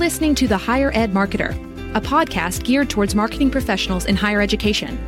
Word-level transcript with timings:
listening 0.00 0.34
to 0.34 0.48
The 0.48 0.56
Higher 0.56 0.90
Ed 0.94 1.12
Marketer, 1.12 1.50
a 1.94 2.00
podcast 2.00 2.64
geared 2.64 2.88
towards 2.88 3.14
marketing 3.14 3.50
professionals 3.50 4.06
in 4.06 4.16
higher 4.16 4.40
education. 4.40 4.98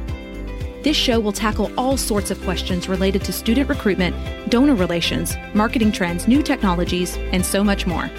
This 0.82 0.98
show 0.98 1.18
will 1.18 1.32
tackle 1.32 1.72
all 1.78 1.96
sorts 1.96 2.30
of 2.30 2.38
questions 2.42 2.90
related 2.90 3.24
to 3.24 3.32
student 3.32 3.70
recruitment, 3.70 4.14
donor 4.50 4.74
relations, 4.74 5.34
marketing 5.54 5.92
trends, 5.92 6.28
new 6.28 6.42
technologies, 6.42 7.16
and 7.16 7.44
so 7.44 7.64
much 7.64 7.86
more. 7.86 8.10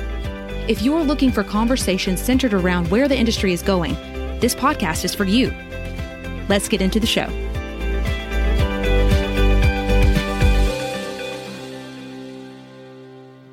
If 0.68 0.82
you're 0.82 1.04
looking 1.04 1.32
for 1.32 1.44
conversations 1.44 2.20
centered 2.20 2.56
around 2.56 2.90
where 2.90 3.08
the 3.08 3.16
industry 3.16 3.54
is 3.54 3.62
going, 3.62 3.94
this 4.40 4.56
podcast 4.56 5.06
is 5.06 5.14
for 5.14 5.26
you. 5.26 5.54
Let's 6.50 6.68
get 6.68 6.82
into 6.82 7.00
the 7.00 7.06
show. 7.06 7.28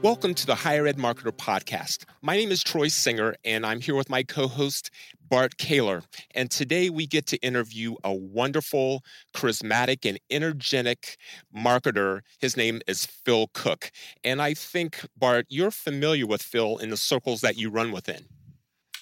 Welcome 0.03 0.33
to 0.37 0.47
the 0.47 0.55
Higher 0.55 0.87
Ed 0.87 0.97
Marketer 0.97 1.31
Podcast. 1.31 2.07
My 2.23 2.35
name 2.35 2.51
is 2.51 2.63
Troy 2.63 2.89
Singer, 2.89 3.35
and 3.45 3.67
I'm 3.67 3.83
here 3.83 3.95
with 3.95 4.09
my 4.09 4.23
co 4.23 4.49
host, 4.49 4.91
Bart 5.29 5.59
Caylor. 5.59 6.05
And 6.35 6.51
today 6.51 6.89
we 6.89 7.07
get 7.07 7.27
to 7.27 7.37
interview 7.43 7.97
a 8.03 8.15
wonderful, 8.15 9.05
charismatic, 9.35 10.09
and 10.09 10.19
energetic 10.31 11.19
marketer. 11.55 12.23
His 12.39 12.57
name 12.57 12.81
is 12.87 13.05
Phil 13.05 13.51
Cook. 13.53 13.91
And 14.25 14.41
I 14.41 14.55
think, 14.55 15.05
Bart, 15.19 15.45
you're 15.51 15.71
familiar 15.71 16.27
with 16.27 16.41
Phil 16.41 16.79
in 16.79 16.89
the 16.89 16.97
circles 16.97 17.43
that 17.43 17.59
you 17.59 17.69
run 17.69 17.93
within. 17.93 18.25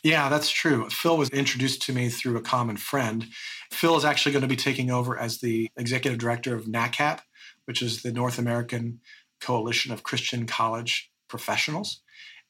Yeah, 0.02 0.28
that's 0.28 0.50
true. 0.50 0.90
Phil 0.90 1.16
was 1.16 1.30
introduced 1.30 1.80
to 1.82 1.92
me 1.92 2.08
through 2.08 2.36
a 2.36 2.42
common 2.42 2.76
friend. 2.76 3.24
Phil 3.70 3.96
is 3.96 4.04
actually 4.04 4.32
going 4.32 4.42
to 4.42 4.48
be 4.48 4.56
taking 4.56 4.90
over 4.90 5.16
as 5.16 5.38
the 5.38 5.70
executive 5.76 6.18
director 6.18 6.56
of 6.56 6.64
NACCAP, 6.64 7.20
which 7.66 7.82
is 7.82 8.02
the 8.02 8.12
North 8.12 8.38
American 8.38 9.00
Coalition 9.40 9.92
of 9.92 10.02
Christian 10.02 10.46
College 10.46 11.10
Professionals. 11.28 12.02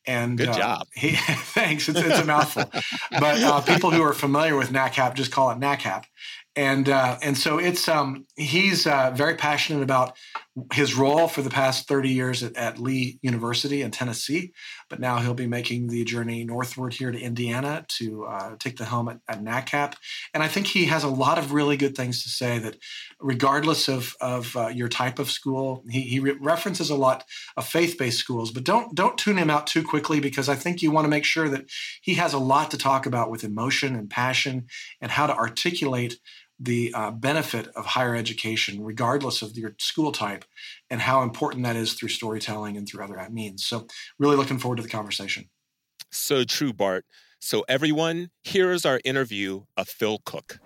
And 0.06 0.38
good 0.38 0.48
uh, 0.48 0.54
job. 0.54 0.80
Uh, 0.80 0.84
he, 0.94 1.10
thanks. 1.12 1.88
It's, 1.88 2.00
it's 2.00 2.18
a 2.18 2.24
mouthful, 2.26 2.64
but 3.10 3.42
uh, 3.42 3.60
people 3.60 3.90
who 3.90 4.02
are 4.02 4.14
familiar 4.14 4.56
with 4.56 4.70
NACCAP 4.70 5.14
just 5.14 5.30
call 5.30 5.50
it 5.50 5.58
NACCAP 5.58 6.04
and 6.58 6.88
uh, 6.88 7.16
and 7.22 7.38
so 7.38 7.58
it's 7.58 7.86
um, 7.86 8.26
he's 8.34 8.84
uh, 8.84 9.12
very 9.14 9.36
passionate 9.36 9.84
about 9.84 10.16
his 10.72 10.96
role 10.96 11.28
for 11.28 11.40
the 11.40 11.50
past 11.50 11.86
30 11.86 12.08
years 12.08 12.42
at, 12.42 12.56
at, 12.56 12.80
Lee 12.80 13.20
University 13.22 13.80
in 13.82 13.92
Tennessee, 13.92 14.52
but 14.90 14.98
now 14.98 15.18
he'll 15.18 15.34
be 15.34 15.46
making 15.46 15.86
the 15.86 16.02
journey 16.02 16.42
northward 16.42 16.94
here 16.94 17.12
to 17.12 17.20
Indiana 17.20 17.86
to 17.86 18.24
uh, 18.24 18.56
take 18.58 18.76
the 18.76 18.84
helm 18.84 19.08
at, 19.08 19.20
at, 19.28 19.40
NACCAP. 19.40 19.94
And 20.34 20.42
I 20.42 20.48
think 20.48 20.66
he 20.66 20.86
has 20.86 21.04
a 21.04 21.08
lot 21.08 21.38
of 21.38 21.52
really 21.52 21.76
good 21.76 21.96
things 21.96 22.24
to 22.24 22.28
say 22.28 22.58
that, 22.58 22.76
regardless 23.20 23.86
of 23.86 24.16
of 24.20 24.56
uh, 24.56 24.66
your 24.66 24.88
type 24.88 25.20
of 25.20 25.30
school, 25.30 25.84
he, 25.88 26.00
he 26.00 26.18
re- 26.18 26.38
references 26.40 26.90
a 26.90 26.96
lot 26.96 27.22
of 27.56 27.68
faith-based 27.68 28.18
schools, 28.18 28.50
but 28.50 28.64
don't 28.64 28.96
don't 28.96 29.16
tune 29.16 29.36
him 29.36 29.48
out 29.48 29.68
too 29.68 29.84
quickly 29.84 30.18
because 30.18 30.48
I 30.48 30.56
think 30.56 30.82
you 30.82 30.90
want 30.90 31.04
to 31.04 31.08
make 31.08 31.24
sure 31.24 31.48
that 31.48 31.66
he 32.02 32.14
has 32.14 32.32
a 32.32 32.38
lot 32.38 32.72
to 32.72 32.78
talk 32.78 33.06
about 33.06 33.30
with 33.30 33.44
emotion 33.44 33.94
and 33.94 34.10
passion 34.10 34.66
and 35.00 35.12
how 35.12 35.28
to 35.28 35.36
articulate 35.36 36.18
the 36.58 36.92
uh, 36.94 37.10
benefit 37.10 37.68
of 37.76 37.86
higher 37.86 38.16
education, 38.16 38.82
regardless 38.82 39.42
of 39.42 39.56
your 39.56 39.74
school 39.78 40.12
type, 40.12 40.44
and 40.90 41.00
how 41.00 41.22
important 41.22 41.64
that 41.64 41.76
is 41.76 41.94
through 41.94 42.08
storytelling 42.08 42.76
and 42.76 42.88
through 42.88 43.04
other 43.04 43.24
means. 43.30 43.64
So, 43.64 43.86
really 44.18 44.36
looking 44.36 44.58
forward 44.58 44.76
to 44.76 44.82
the 44.82 44.88
conversation. 44.88 45.48
So 46.10 46.44
true, 46.44 46.72
Bart. 46.72 47.04
So, 47.40 47.64
everyone, 47.68 48.30
here 48.42 48.72
is 48.72 48.84
our 48.84 49.00
interview 49.04 49.62
of 49.76 49.88
Phil 49.88 50.18
Cook. 50.24 50.58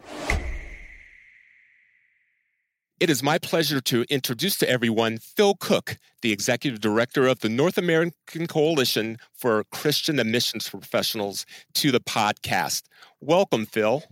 It 3.02 3.10
is 3.10 3.20
my 3.20 3.36
pleasure 3.36 3.80
to 3.80 4.04
introduce 4.08 4.56
to 4.58 4.70
everyone 4.70 5.18
Phil 5.18 5.56
Cook, 5.58 5.98
the 6.20 6.30
Executive 6.30 6.80
Director 6.80 7.26
of 7.26 7.40
the 7.40 7.48
North 7.48 7.76
American 7.76 8.46
Coalition 8.46 9.18
for 9.34 9.64
Christian 9.72 10.20
Admissions 10.20 10.68
Professionals, 10.68 11.44
to 11.74 11.90
the 11.90 11.98
podcast. 11.98 12.84
Welcome, 13.20 13.66
Phil. 13.66 14.04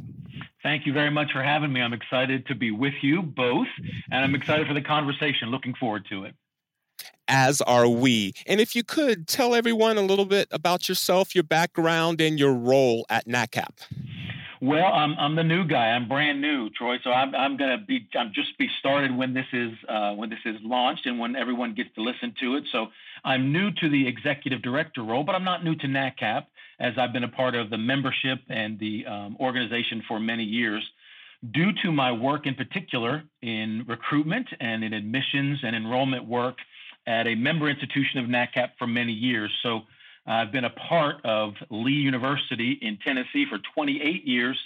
Thank 0.63 0.87
you 0.87 0.93
very 0.93 1.11
much 1.11 1.33
for 1.33 1.43
having 1.43 1.73
me. 1.73 1.81
I'm 1.81 1.93
excited 1.93 2.47
to 2.47 2.55
be 2.55 2.71
with 2.71 2.95
you 3.03 3.23
both, 3.23 3.69
and 4.11 4.25
I'm 4.25 4.35
excited 4.35 4.67
for 4.67 4.75
the 4.75 4.83
conversation. 4.83 5.49
Looking 5.49 5.75
forward 5.75 6.07
to 6.11 6.25
it. 6.25 6.35
As 7.29 7.61
are 7.63 7.89
we. 7.89 8.35
And 8.47 8.61
if 8.61 8.75
you 8.75 8.83
could 8.83 9.27
tell 9.27 9.55
everyone 9.55 9.97
a 9.97 10.03
little 10.03 10.27
bit 10.27 10.49
about 10.51 10.89
yourself, 10.89 11.35
your 11.35 11.45
background, 11.45 12.21
and 12.21 12.39
your 12.39 12.53
role 12.53 13.07
at 13.09 13.27
NACCAP. 13.27 13.87
Well, 14.61 14.93
I'm 14.93 15.15
I'm 15.19 15.37
the 15.37 15.45
new 15.45 15.65
guy. 15.65 15.93
I'm 15.93 16.07
brand 16.07 16.43
new, 16.43 16.69
Troy. 16.71 16.97
So 17.03 17.11
I'm 17.11 17.35
I'm 17.35 17.57
gonna 17.57 17.79
be 17.79 18.07
I'm 18.15 18.31
just 18.35 18.59
be 18.59 18.69
started 18.79 19.17
when 19.17 19.33
this 19.33 19.47
is 19.55 19.73
uh, 19.89 20.13
when 20.13 20.29
this 20.29 20.41
is 20.45 20.57
launched 20.63 21.07
and 21.07 21.19
when 21.19 21.35
everyone 21.35 21.75
gets 21.75 21.89
to 21.95 22.03
listen 22.03 22.35
to 22.41 22.57
it. 22.57 22.65
So 22.71 22.89
I'm 23.25 23.53
new 23.53 23.71
to 23.71 23.89
the 23.89 24.07
executive 24.07 24.61
director 24.61 25.03
role, 25.03 25.25
but 25.25 25.35
I'm 25.35 25.45
not 25.45 25.65
new 25.65 25.77
to 25.77 25.87
NACCAP 25.87 26.45
as 26.81 26.95
I've 26.97 27.13
been 27.13 27.25
a 27.25 27.29
part 27.29 27.55
of 27.55 27.71
the 27.71 27.79
membership 27.79 28.41
and 28.49 28.79
the 28.79 29.07
um, 29.07 29.37
organization 29.39 30.03
for 30.09 30.19
many 30.19 30.45
years. 30.45 30.83
Due 31.53 31.73
to 31.83 31.93
my 31.93 32.11
work 32.11 32.47
in 32.47 32.55
particular 32.55 33.23
in 33.43 33.85
recruitment 33.87 34.49
and 34.59 34.83
in 34.83 34.93
admissions 34.93 35.61
and 35.63 35.77
enrollment 35.77 36.27
work 36.27 36.57
at 37.07 37.27
a 37.27 37.35
member 37.35 37.69
institution 37.69 38.21
of 38.21 38.27
NACCAP 38.27 38.71
for 38.79 38.87
many 38.87 39.13
years. 39.13 39.51
So 39.63 39.83
I've 40.27 40.53
been 40.53 40.65
a 40.65 40.71
part 40.71 41.25
of 41.25 41.55
Lee 41.71 41.93
University 41.93 42.79
in 42.81 42.99
Tennessee 42.99 43.47
for 43.49 43.59
28 43.75 44.27
years 44.27 44.59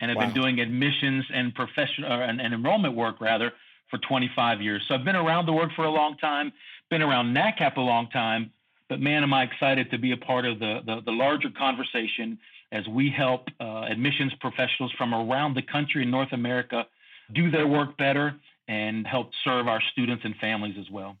and 0.00 0.10
have 0.10 0.16
wow. 0.16 0.26
been 0.26 0.34
doing 0.34 0.60
admissions 0.60 1.24
and 1.32 1.54
professional 1.54 2.10
and, 2.10 2.40
and 2.40 2.54
enrollment 2.54 2.94
work 2.94 3.20
rather 3.20 3.52
for 3.90 3.98
25 3.98 4.60
years. 4.60 4.84
So 4.86 4.94
I've 4.94 5.04
been 5.04 5.16
around 5.16 5.46
the 5.46 5.52
work 5.52 5.70
for 5.74 5.84
a 5.84 5.90
long 5.90 6.16
time, 6.18 6.52
been 6.90 7.02
around 7.02 7.34
NACCAP 7.34 7.76
a 7.76 7.80
long 7.80 8.08
time, 8.10 8.52
but 8.88 9.00
man, 9.00 9.22
am 9.22 9.34
I 9.34 9.44
excited 9.44 9.90
to 9.90 9.98
be 9.98 10.12
a 10.12 10.16
part 10.16 10.46
of 10.46 10.58
the, 10.58 10.80
the, 10.84 11.00
the 11.04 11.12
larger 11.12 11.50
conversation 11.50 12.38
as 12.72 12.86
we 12.88 13.10
help 13.10 13.48
uh, 13.60 13.82
admissions 13.82 14.32
professionals 14.40 14.92
from 14.96 15.14
around 15.14 15.54
the 15.54 15.62
country 15.62 16.02
in 16.02 16.10
North 16.10 16.32
America 16.32 16.86
do 17.32 17.50
their 17.50 17.66
work 17.66 17.96
better 17.96 18.34
and 18.66 19.06
help 19.06 19.30
serve 19.44 19.68
our 19.68 19.80
students 19.92 20.24
and 20.24 20.36
families 20.36 20.76
as 20.78 20.90
well. 20.90 21.16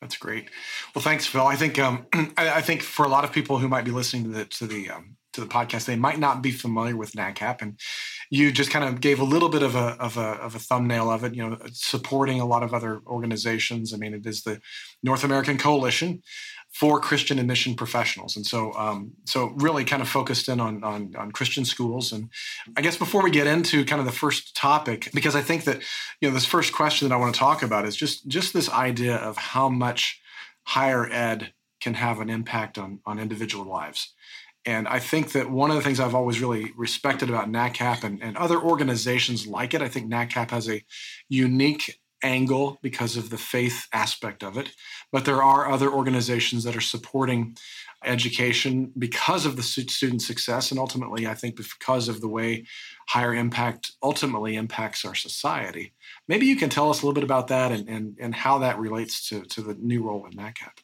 That's 0.00 0.16
great. 0.16 0.50
Well, 0.94 1.02
thanks, 1.02 1.26
Phil. 1.26 1.46
I 1.46 1.56
think 1.56 1.78
um, 1.78 2.06
I, 2.36 2.56
I, 2.56 2.60
think 2.60 2.82
for 2.82 3.06
a 3.06 3.08
lot 3.08 3.24
of 3.24 3.32
people 3.32 3.58
who 3.58 3.68
might 3.68 3.84
be 3.84 3.90
listening 3.90 4.24
to 4.24 4.30
the 4.30 4.44
to 4.44 4.66
the 4.66 4.90
um, 4.90 5.16
to 5.32 5.40
the 5.40 5.46
podcast, 5.46 5.86
they 5.86 5.96
might 5.96 6.18
not 6.18 6.42
be 6.42 6.50
familiar 6.50 6.94
with 6.94 7.12
NACCAP, 7.12 7.62
and 7.62 7.80
you 8.28 8.52
just 8.52 8.70
kind 8.70 8.84
of 8.84 9.00
gave 9.00 9.18
a 9.18 9.24
little 9.24 9.48
bit 9.48 9.62
of 9.62 9.74
a 9.74 9.96
of 9.98 10.18
a 10.18 10.32
of 10.42 10.54
a 10.54 10.58
thumbnail 10.58 11.10
of 11.10 11.24
it. 11.24 11.34
You 11.34 11.48
know, 11.48 11.58
supporting 11.72 12.38
a 12.38 12.44
lot 12.44 12.62
of 12.62 12.74
other 12.74 13.00
organizations. 13.06 13.94
I 13.94 13.96
mean, 13.96 14.12
it 14.12 14.26
is 14.26 14.42
the 14.42 14.60
North 15.02 15.24
American 15.24 15.56
Coalition 15.56 16.22
for 16.74 16.98
Christian 16.98 17.38
admission 17.38 17.76
professionals, 17.76 18.34
and 18.34 18.44
so 18.44 18.72
um, 18.74 19.12
so 19.24 19.54
really 19.58 19.84
kind 19.84 20.02
of 20.02 20.08
focused 20.08 20.48
in 20.48 20.58
on, 20.58 20.82
on 20.82 21.14
on 21.16 21.30
Christian 21.30 21.64
schools. 21.64 22.12
And 22.12 22.28
I 22.76 22.82
guess 22.82 22.96
before 22.96 23.22
we 23.22 23.30
get 23.30 23.46
into 23.46 23.84
kind 23.84 24.00
of 24.00 24.06
the 24.06 24.12
first 24.12 24.56
topic, 24.56 25.08
because 25.14 25.36
I 25.36 25.40
think 25.40 25.64
that 25.64 25.80
you 26.20 26.28
know 26.28 26.34
this 26.34 26.44
first 26.44 26.72
question 26.72 27.08
that 27.08 27.14
I 27.14 27.18
want 27.18 27.32
to 27.32 27.38
talk 27.38 27.62
about 27.62 27.86
is 27.86 27.94
just 27.94 28.26
just 28.26 28.52
this 28.52 28.68
idea 28.68 29.14
of 29.16 29.36
how 29.36 29.68
much 29.68 30.20
higher 30.64 31.08
ed 31.08 31.52
can 31.80 31.94
have 31.94 32.18
an 32.18 32.28
impact 32.28 32.76
on 32.76 32.98
on 33.06 33.20
individual 33.20 33.64
lives. 33.64 34.12
And 34.66 34.88
I 34.88 34.98
think 34.98 35.32
that 35.32 35.50
one 35.50 35.70
of 35.70 35.76
the 35.76 35.82
things 35.82 36.00
I've 36.00 36.14
always 36.14 36.40
really 36.40 36.72
respected 36.76 37.28
about 37.28 37.52
NACCAP 37.52 38.02
and, 38.02 38.20
and 38.22 38.36
other 38.36 38.58
organizations 38.58 39.46
like 39.46 39.74
it, 39.74 39.82
I 39.82 39.88
think 39.88 40.10
NACCAP 40.10 40.50
has 40.50 40.68
a 40.68 40.82
unique 41.28 42.00
angle 42.24 42.78
because 42.82 43.16
of 43.16 43.30
the 43.30 43.38
faith 43.38 43.86
aspect 43.92 44.42
of 44.42 44.56
it. 44.56 44.72
But 45.12 45.24
there 45.24 45.42
are 45.42 45.70
other 45.70 45.90
organizations 45.90 46.64
that 46.64 46.76
are 46.76 46.80
supporting 46.80 47.56
education 48.04 48.92
because 48.98 49.46
of 49.46 49.56
the 49.56 49.62
student 49.62 50.20
success 50.20 50.70
and 50.70 50.78
ultimately 50.78 51.26
i 51.26 51.32
think 51.32 51.56
because 51.56 52.06
of 52.06 52.20
the 52.20 52.28
way 52.28 52.62
higher 53.08 53.34
impact 53.34 53.92
ultimately 54.02 54.56
impacts 54.56 55.06
our 55.06 55.14
society 55.14 55.94
maybe 56.28 56.46
you 56.46 56.56
can 56.56 56.70
tell 56.70 56.90
us 56.90 57.02
a 57.02 57.06
little 57.06 57.14
bit 57.14 57.24
about 57.24 57.48
that 57.48 57.72
and, 57.72 57.88
and, 57.88 58.16
and 58.20 58.34
how 58.34 58.58
that 58.58 58.78
relates 58.78 59.28
to, 59.28 59.42
to 59.42 59.62
the 59.62 59.74
new 59.74 60.02
role 60.02 60.26
in 60.26 60.32
NACCAP. 60.32 60.78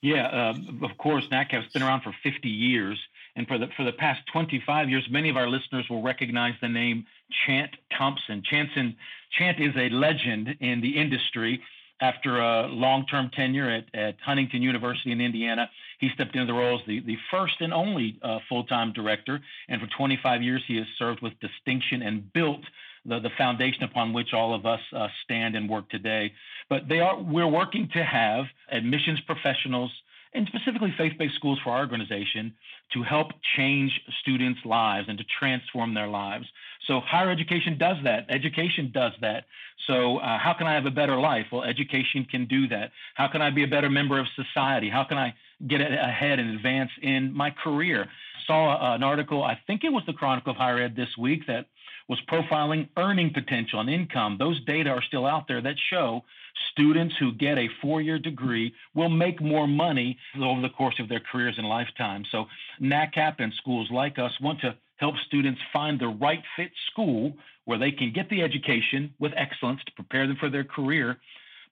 Yeah, 0.00 0.26
uh, 0.26 0.86
of 0.86 0.96
course, 0.98 1.24
NACCAP's 1.32 1.72
been 1.72 1.82
around 1.82 2.02
for 2.02 2.14
50 2.22 2.48
years. 2.48 2.98
And 3.36 3.46
for 3.46 3.58
the, 3.58 3.68
for 3.76 3.84
the 3.84 3.92
past 3.92 4.20
25 4.32 4.88
years, 4.88 5.06
many 5.10 5.28
of 5.28 5.36
our 5.36 5.48
listeners 5.48 5.86
will 5.88 6.02
recognize 6.02 6.54
the 6.60 6.68
name 6.68 7.06
Chant 7.46 7.70
Thompson. 7.96 8.42
Chanson, 8.48 8.96
Chant 9.36 9.60
is 9.60 9.74
a 9.76 9.88
legend 9.90 10.56
in 10.60 10.80
the 10.80 10.96
industry. 10.96 11.60
After 12.00 12.38
a 12.38 12.68
long 12.68 13.06
term 13.06 13.28
tenure 13.34 13.68
at, 13.68 13.92
at 13.92 14.16
Huntington 14.24 14.62
University 14.62 15.10
in 15.10 15.20
Indiana, 15.20 15.68
he 15.98 16.10
stepped 16.14 16.36
into 16.36 16.46
the 16.46 16.56
role 16.56 16.78
as 16.78 16.86
the, 16.86 17.00
the 17.00 17.16
first 17.28 17.54
and 17.60 17.74
only 17.74 18.20
uh, 18.22 18.38
full 18.48 18.62
time 18.64 18.92
director. 18.92 19.40
And 19.68 19.80
for 19.80 19.88
25 19.96 20.42
years, 20.42 20.62
he 20.68 20.76
has 20.76 20.86
served 20.96 21.22
with 21.22 21.32
distinction 21.40 22.02
and 22.02 22.32
built 22.32 22.60
the, 23.04 23.18
the 23.18 23.30
foundation 23.36 23.82
upon 23.82 24.12
which 24.12 24.32
all 24.32 24.54
of 24.54 24.64
us 24.64 24.80
uh, 24.94 25.08
stand 25.24 25.56
and 25.56 25.68
work 25.68 25.88
today. 25.90 26.32
But 26.68 26.88
they 26.88 27.00
are 27.00 27.20
we're 27.20 27.48
working 27.48 27.88
to 27.94 28.04
have 28.04 28.44
admissions 28.70 29.20
professionals 29.26 29.90
and 30.34 30.46
specifically 30.46 30.94
faith-based 30.96 31.34
schools 31.34 31.58
for 31.64 31.70
our 31.70 31.80
organization 31.80 32.54
to 32.92 33.02
help 33.02 33.28
change 33.56 33.90
students' 34.20 34.60
lives 34.64 35.08
and 35.08 35.18
to 35.18 35.24
transform 35.38 35.94
their 35.94 36.06
lives. 36.06 36.46
So 36.88 37.00
higher 37.00 37.30
education 37.30 37.78
does 37.78 37.98
that. 38.02 38.26
Education 38.28 38.90
does 38.92 39.12
that. 39.20 39.44
So 39.86 40.18
uh, 40.18 40.38
how 40.38 40.54
can 40.58 40.66
I 40.66 40.74
have 40.74 40.86
a 40.86 40.90
better 40.90 41.16
life? 41.16 41.46
Well, 41.52 41.62
education 41.62 42.26
can 42.28 42.46
do 42.46 42.66
that. 42.68 42.90
How 43.14 43.28
can 43.28 43.40
I 43.40 43.50
be 43.50 43.62
a 43.62 43.68
better 43.68 43.88
member 43.88 44.18
of 44.18 44.26
society? 44.34 44.90
How 44.90 45.04
can 45.04 45.16
I 45.16 45.34
get 45.66 45.80
ahead 45.80 46.40
and 46.40 46.56
advance 46.56 46.90
in 47.00 47.32
my 47.32 47.50
career? 47.50 48.08
saw 48.48 48.94
an 48.94 49.04
article, 49.04 49.44
I 49.44 49.60
think 49.66 49.84
it 49.84 49.92
was 49.92 50.02
the 50.06 50.12
Chronicle 50.12 50.50
of 50.52 50.56
Higher 50.56 50.80
Ed 50.82 50.96
this 50.96 51.16
week, 51.16 51.46
that 51.46 51.66
was 52.08 52.18
profiling 52.28 52.88
earning 52.96 53.32
potential 53.32 53.78
and 53.80 53.90
income. 53.90 54.36
Those 54.38 54.60
data 54.64 54.90
are 54.90 55.02
still 55.02 55.26
out 55.26 55.46
there 55.46 55.60
that 55.60 55.76
show 55.90 56.24
students 56.72 57.14
who 57.20 57.32
get 57.32 57.58
a 57.58 57.68
four 57.82 58.00
year 58.00 58.18
degree 58.18 58.72
will 58.94 59.10
make 59.10 59.40
more 59.40 59.68
money 59.68 60.18
over 60.42 60.62
the 60.62 60.70
course 60.70 60.98
of 60.98 61.08
their 61.08 61.20
careers 61.20 61.56
and 61.58 61.68
lifetime. 61.68 62.24
So, 62.32 62.46
NACCAP 62.80 63.34
and 63.38 63.52
schools 63.54 63.88
like 63.92 64.18
us 64.18 64.32
want 64.40 64.60
to 64.62 64.74
help 64.98 65.14
students 65.26 65.60
find 65.72 65.98
the 65.98 66.08
right 66.08 66.42
fit 66.56 66.70
school 66.90 67.32
where 67.64 67.78
they 67.78 67.90
can 67.90 68.12
get 68.12 68.28
the 68.30 68.42
education 68.42 69.12
with 69.18 69.32
excellence 69.36 69.80
to 69.86 69.92
prepare 69.92 70.26
them 70.26 70.36
for 70.38 70.50
their 70.50 70.64
career, 70.64 71.18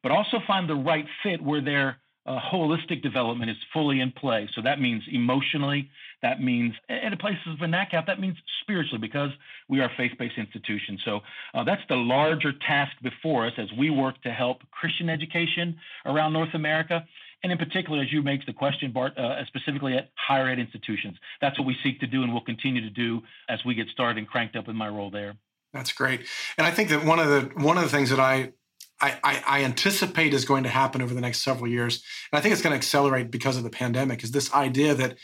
but 0.03 0.13
also 0.13 0.39
find 0.47 0.69
the 0.69 0.75
right 0.75 1.07
fit 1.23 1.43
where 1.43 1.61
their 1.61 1.99
uh, 2.27 2.41
holistic 2.53 3.03
development 3.03 3.51
is 3.51 3.57
fully 3.73 4.01
in 4.01 4.11
play. 4.11 4.49
So 4.55 4.63
that 4.63 4.81
means 4.81 5.03
emotionally, 5.11 5.89
that 6.23 6.43
means, 6.43 6.75
and 6.89 7.13
in 7.13 7.19
places 7.19 7.47
of 7.47 7.59
NACCAP, 7.59 8.07
that 8.07 8.21
means 8.21 8.37
spiritually 8.63 8.99
because 8.99 9.31
we 9.69 9.81
are 9.81 9.91
faith-based 9.97 10.37
institutions. 10.37 11.01
So 11.05 11.21
uh, 11.55 11.63
that's 11.65 11.83
the 11.89 11.97
larger 11.97 12.53
task 12.53 12.93
before 13.03 13.47
us 13.47 13.53
as 13.59 13.69
we 13.79 13.91
work 13.91 14.21
to 14.23 14.33
help 14.33 14.59
Christian 14.71 15.09
education 15.09 15.77
around 16.05 16.33
North 16.33 16.55
America. 16.55 17.07
And 17.43 17.53
in 17.53 17.59
particular, 17.59 18.03
as 18.03 18.13
you 18.13 18.23
make 18.23 18.45
the 18.47 18.53
question, 18.53 18.93
Bart, 18.93 19.17
uh, 19.17 19.45
specifically 19.47 19.95
at 19.95 20.11
higher 20.15 20.49
ed 20.49 20.59
institutions. 20.59 21.17
That's 21.41 21.59
what 21.59 21.67
we 21.67 21.77
seek 21.83 22.01
to 22.01 22.07
do 22.07 22.23
and 22.23 22.33
we'll 22.33 22.43
continue 22.43 22.81
to 22.81 22.91
do 22.91 23.23
as 23.49 23.65
we 23.65 23.75
get 23.75 23.89
started 23.89 24.19
and 24.19 24.27
cranked 24.27 24.57
up 24.57 24.69
in 24.69 24.77
my 24.77 24.89
role 24.89 25.11
there. 25.11 25.37
That's 25.73 25.93
great. 25.93 26.23
And 26.57 26.67
I 26.67 26.71
think 26.71 26.89
that 26.89 27.05
one 27.05 27.19
of 27.19 27.29
the 27.29 27.51
one 27.63 27.77
of 27.77 27.85
the 27.85 27.91
things 27.91 28.11
that 28.11 28.19
I, 28.21 28.53
I, 29.01 29.43
I, 29.47 29.65
anticipate 29.65 30.33
is 30.33 30.47
going 30.47 30.63
to 30.63 30.71
happen 30.71 31.03
over 31.03 31.13
the 31.13 31.21
next 31.21 31.43
several 31.43 31.69
years, 31.69 32.03
and 32.33 32.39
I 32.39 32.41
think 32.41 32.55
it's 32.55 32.63
going 32.63 32.73
to 32.73 32.79
accelerate 32.79 33.31
because 33.31 33.59
of 33.59 33.63
the 33.63 33.71
pandemic, 33.71 34.25
is 34.25 34.31
this 34.31 34.53
idea 34.55 34.95
that 34.95 35.19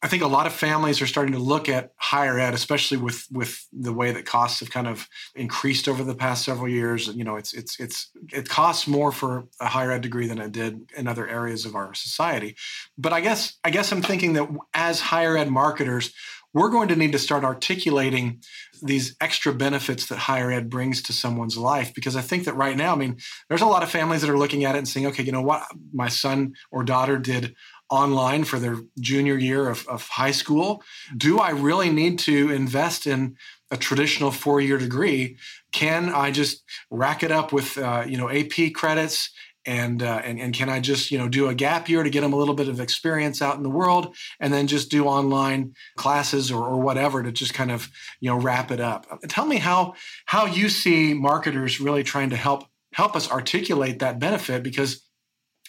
I 0.00 0.06
think 0.06 0.22
a 0.22 0.28
lot 0.28 0.46
of 0.46 0.52
families 0.52 1.02
are 1.02 1.08
starting 1.08 1.32
to 1.32 1.40
look 1.40 1.68
at 1.68 1.92
higher 1.96 2.38
ed, 2.38 2.54
especially 2.54 2.98
with 2.98 3.26
with 3.32 3.66
the 3.72 3.92
way 3.92 4.12
that 4.12 4.26
costs 4.26 4.60
have 4.60 4.70
kind 4.70 4.86
of 4.86 5.08
increased 5.34 5.88
over 5.88 6.04
the 6.04 6.14
past 6.14 6.44
several 6.44 6.68
years. 6.68 7.08
You 7.08 7.24
know, 7.24 7.36
it's 7.36 7.52
it's 7.52 7.80
it's 7.80 8.10
it 8.32 8.48
costs 8.48 8.86
more 8.86 9.10
for 9.10 9.48
a 9.60 9.66
higher 9.66 9.90
ed 9.90 10.02
degree 10.02 10.28
than 10.28 10.38
it 10.38 10.52
did 10.52 10.90
in 10.96 11.08
other 11.08 11.26
areas 11.26 11.64
of 11.64 11.74
our 11.74 11.94
society. 11.94 12.54
But 12.96 13.12
I 13.12 13.20
guess 13.20 13.58
I 13.64 13.70
guess 13.70 13.90
I'm 13.90 14.02
thinking 14.02 14.34
that 14.34 14.48
as 14.72 15.00
higher 15.00 15.36
ed 15.36 15.50
marketers, 15.50 16.12
we're 16.54 16.70
going 16.70 16.88
to 16.88 16.96
need 16.96 17.12
to 17.12 17.18
start 17.18 17.44
articulating 17.44 18.42
these 18.82 19.16
extra 19.20 19.52
benefits 19.52 20.06
that 20.06 20.18
higher 20.18 20.50
ed 20.50 20.70
brings 20.70 21.02
to 21.02 21.12
someone's 21.12 21.58
life 21.58 21.92
because 21.94 22.14
i 22.14 22.20
think 22.20 22.44
that 22.44 22.54
right 22.54 22.76
now 22.76 22.92
i 22.92 22.96
mean 22.96 23.16
there's 23.48 23.60
a 23.60 23.66
lot 23.66 23.82
of 23.82 23.90
families 23.90 24.20
that 24.20 24.30
are 24.30 24.38
looking 24.38 24.64
at 24.64 24.74
it 24.74 24.78
and 24.78 24.88
saying 24.88 25.06
okay 25.06 25.22
you 25.22 25.32
know 25.32 25.42
what 25.42 25.66
my 25.92 26.08
son 26.08 26.54
or 26.70 26.84
daughter 26.84 27.18
did 27.18 27.54
online 27.90 28.44
for 28.44 28.58
their 28.58 28.76
junior 29.00 29.36
year 29.36 29.68
of, 29.68 29.86
of 29.88 30.06
high 30.08 30.30
school 30.30 30.82
do 31.16 31.38
i 31.38 31.50
really 31.50 31.90
need 31.90 32.18
to 32.18 32.50
invest 32.50 33.06
in 33.06 33.36
a 33.70 33.76
traditional 33.76 34.30
four-year 34.30 34.78
degree 34.78 35.36
can 35.72 36.08
i 36.10 36.30
just 36.30 36.62
rack 36.90 37.22
it 37.22 37.32
up 37.32 37.52
with 37.52 37.78
uh, 37.78 38.04
you 38.06 38.16
know 38.16 38.28
ap 38.30 38.72
credits 38.74 39.30
and, 39.68 40.02
uh, 40.02 40.22
and 40.24 40.40
and 40.40 40.54
can 40.54 40.70
I 40.70 40.80
just 40.80 41.10
you 41.10 41.18
know 41.18 41.28
do 41.28 41.48
a 41.48 41.54
gap 41.54 41.90
year 41.90 42.02
to 42.02 42.08
get 42.08 42.22
them 42.22 42.32
a 42.32 42.36
little 42.36 42.54
bit 42.54 42.68
of 42.68 42.80
experience 42.80 43.42
out 43.42 43.58
in 43.58 43.62
the 43.62 43.68
world, 43.68 44.16
and 44.40 44.50
then 44.52 44.66
just 44.66 44.90
do 44.90 45.04
online 45.04 45.74
classes 45.96 46.50
or, 46.50 46.66
or 46.66 46.80
whatever 46.80 47.22
to 47.22 47.30
just 47.30 47.52
kind 47.52 47.70
of 47.70 47.90
you 48.20 48.30
know 48.30 48.40
wrap 48.40 48.70
it 48.70 48.80
up. 48.80 49.06
Tell 49.28 49.44
me 49.44 49.56
how 49.56 49.94
how 50.24 50.46
you 50.46 50.70
see 50.70 51.12
marketers 51.12 51.80
really 51.80 52.02
trying 52.02 52.30
to 52.30 52.36
help 52.36 52.64
help 52.94 53.14
us 53.14 53.30
articulate 53.30 53.98
that 53.98 54.18
benefit 54.18 54.62
because 54.62 55.02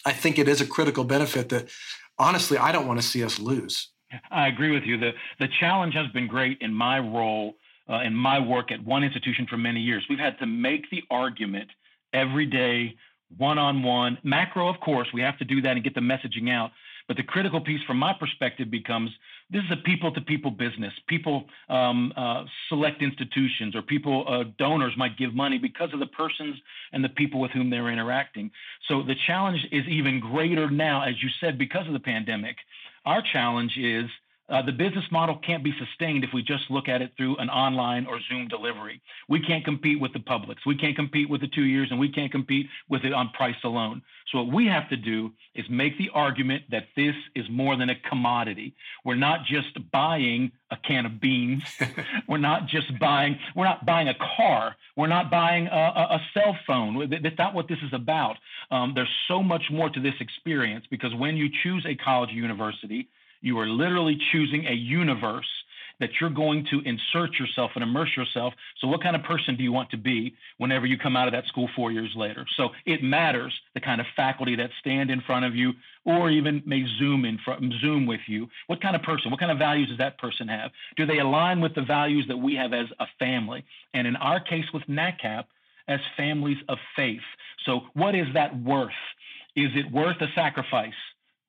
I 0.06 0.12
think 0.12 0.38
it 0.38 0.48
is 0.48 0.62
a 0.62 0.66
critical 0.66 1.04
benefit 1.04 1.50
that 1.50 1.68
honestly 2.20 2.58
I 2.58 2.70
don't 2.70 2.86
want 2.86 3.00
to 3.00 3.06
see 3.06 3.24
us 3.24 3.40
lose. 3.40 3.88
I 4.30 4.48
agree 4.48 4.72
with 4.72 4.84
you. 4.84 4.98
the 4.98 5.12
The 5.38 5.48
challenge 5.60 5.94
has 5.94 6.06
been 6.12 6.26
great 6.26 6.58
in 6.60 6.72
my 6.72 6.98
role. 6.98 7.54
Uh, 7.88 8.02
in 8.02 8.14
my 8.14 8.38
work 8.38 8.70
at 8.70 8.84
one 8.84 9.02
institution 9.02 9.48
for 9.50 9.56
many 9.56 9.80
years, 9.80 10.04
we've 10.08 10.18
had 10.20 10.38
to 10.38 10.46
make 10.46 10.88
the 10.90 11.02
argument 11.10 11.68
every 12.12 12.46
day 12.46 12.94
one 13.36 13.58
on 13.58 13.82
one. 13.82 14.16
Macro, 14.22 14.68
of 14.68 14.78
course, 14.80 15.08
we 15.12 15.22
have 15.22 15.36
to 15.38 15.44
do 15.44 15.60
that 15.62 15.72
and 15.72 15.82
get 15.82 15.94
the 15.94 16.00
messaging 16.00 16.50
out. 16.50 16.70
But 17.08 17.16
the 17.16 17.24
critical 17.24 17.60
piece 17.60 17.80
from 17.88 17.98
my 17.98 18.12
perspective 18.12 18.70
becomes 18.70 19.10
this 19.50 19.62
is 19.64 19.70
a 19.72 19.76
people 19.76 20.12
to 20.12 20.20
people 20.20 20.50
business. 20.50 20.92
People 21.08 21.44
um, 21.68 22.12
uh, 22.16 22.44
select 22.68 23.02
institutions 23.02 23.74
or 23.74 23.82
people, 23.82 24.24
uh, 24.28 24.44
donors 24.58 24.92
might 24.96 25.18
give 25.18 25.34
money 25.34 25.58
because 25.58 25.92
of 25.92 25.98
the 25.98 26.06
persons 26.06 26.56
and 26.92 27.02
the 27.02 27.08
people 27.08 27.40
with 27.40 27.50
whom 27.50 27.68
they're 27.70 27.90
interacting. 27.90 28.50
So 28.88 29.02
the 29.02 29.16
challenge 29.26 29.66
is 29.72 29.84
even 29.88 30.20
greater 30.20 30.70
now, 30.70 31.02
as 31.02 31.14
you 31.22 31.28
said, 31.40 31.58
because 31.58 31.86
of 31.86 31.92
the 31.92 32.00
pandemic. 32.00 32.56
Our 33.04 33.22
challenge 33.32 33.76
is 33.76 34.06
uh, 34.50 34.62
the 34.62 34.72
business 34.72 35.04
model 35.12 35.36
can't 35.36 35.62
be 35.62 35.72
sustained 35.78 36.24
if 36.24 36.30
we 36.34 36.42
just 36.42 36.70
look 36.70 36.88
at 36.88 37.02
it 37.02 37.12
through 37.16 37.36
an 37.36 37.48
online 37.48 38.06
or 38.06 38.18
Zoom 38.28 38.48
delivery. 38.48 39.00
We 39.28 39.40
can't 39.40 39.64
compete 39.64 40.00
with 40.00 40.12
the 40.12 40.20
publics. 40.20 40.66
We 40.66 40.76
can't 40.76 40.96
compete 40.96 41.30
with 41.30 41.40
the 41.40 41.46
two 41.46 41.64
years, 41.64 41.88
and 41.90 42.00
we 42.00 42.10
can't 42.10 42.32
compete 42.32 42.66
with 42.88 43.04
it 43.04 43.12
on 43.12 43.30
price 43.30 43.62
alone. 43.62 44.02
So, 44.30 44.42
what 44.42 44.52
we 44.52 44.66
have 44.66 44.88
to 44.90 44.96
do 44.96 45.32
is 45.54 45.64
make 45.70 45.98
the 45.98 46.10
argument 46.14 46.64
that 46.70 46.88
this 46.96 47.14
is 47.34 47.46
more 47.48 47.76
than 47.76 47.90
a 47.90 47.94
commodity. 47.94 48.74
We're 49.04 49.14
not 49.14 49.44
just 49.44 49.78
buying 49.92 50.52
a 50.70 50.76
can 50.76 51.06
of 51.06 51.20
beans. 51.20 51.62
we're 52.28 52.38
not 52.38 52.66
just 52.66 52.98
buying. 52.98 53.38
We're 53.54 53.64
not 53.64 53.86
buying 53.86 54.08
a 54.08 54.14
car. 54.36 54.76
We're 54.96 55.06
not 55.06 55.30
buying 55.30 55.68
a, 55.68 55.70
a, 55.70 56.02
a 56.16 56.20
cell 56.34 56.56
phone. 56.66 57.08
That's 57.22 57.38
not 57.38 57.54
what 57.54 57.68
this 57.68 57.78
is 57.82 57.92
about. 57.92 58.36
Um, 58.70 58.92
there's 58.94 59.14
so 59.28 59.42
much 59.42 59.64
more 59.70 59.90
to 59.90 60.00
this 60.00 60.14
experience 60.20 60.86
because 60.90 61.14
when 61.14 61.36
you 61.36 61.48
choose 61.62 61.86
a 61.86 61.94
college 61.94 62.30
or 62.30 62.34
university, 62.34 63.08
you 63.40 63.58
are 63.58 63.66
literally 63.66 64.18
choosing 64.32 64.66
a 64.66 64.72
universe 64.72 65.48
that 66.00 66.10
you're 66.18 66.30
going 66.30 66.66
to 66.70 66.80
insert 66.80 67.38
yourself 67.38 67.72
and 67.74 67.84
immerse 67.84 68.16
yourself. 68.16 68.54
So, 68.78 68.88
what 68.88 69.02
kind 69.02 69.14
of 69.14 69.22
person 69.22 69.56
do 69.56 69.62
you 69.62 69.70
want 69.70 69.90
to 69.90 69.98
be 69.98 70.34
whenever 70.56 70.86
you 70.86 70.96
come 70.96 71.14
out 71.14 71.28
of 71.28 71.32
that 71.32 71.46
school 71.46 71.68
four 71.76 71.92
years 71.92 72.12
later? 72.16 72.46
So, 72.56 72.70
it 72.86 73.02
matters 73.02 73.52
the 73.74 73.80
kind 73.80 74.00
of 74.00 74.06
faculty 74.16 74.56
that 74.56 74.70
stand 74.80 75.10
in 75.10 75.20
front 75.20 75.44
of 75.44 75.54
you 75.54 75.72
or 76.04 76.30
even 76.30 76.62
may 76.64 76.86
zoom 76.98 77.24
in 77.26 77.38
front, 77.44 77.72
zoom 77.80 78.06
with 78.06 78.22
you. 78.26 78.48
What 78.66 78.80
kind 78.80 78.96
of 78.96 79.02
person? 79.02 79.30
What 79.30 79.40
kind 79.40 79.52
of 79.52 79.58
values 79.58 79.88
does 79.88 79.98
that 79.98 80.18
person 80.18 80.48
have? 80.48 80.70
Do 80.96 81.04
they 81.04 81.18
align 81.18 81.60
with 81.60 81.74
the 81.74 81.82
values 81.82 82.26
that 82.28 82.38
we 82.38 82.54
have 82.54 82.72
as 82.72 82.86
a 82.98 83.06
family? 83.18 83.64
And 83.92 84.06
in 84.06 84.16
our 84.16 84.40
case 84.40 84.64
with 84.72 84.84
NACCAP, 84.84 85.44
as 85.90 86.00
families 86.16 86.58
of 86.68 86.78
faith. 86.96 87.20
So, 87.66 87.80
what 87.94 88.14
is 88.14 88.28
that 88.34 88.58
worth? 88.62 88.90
Is 89.56 89.70
it 89.74 89.90
worth 89.90 90.20
a 90.20 90.28
sacrifice? 90.34 90.94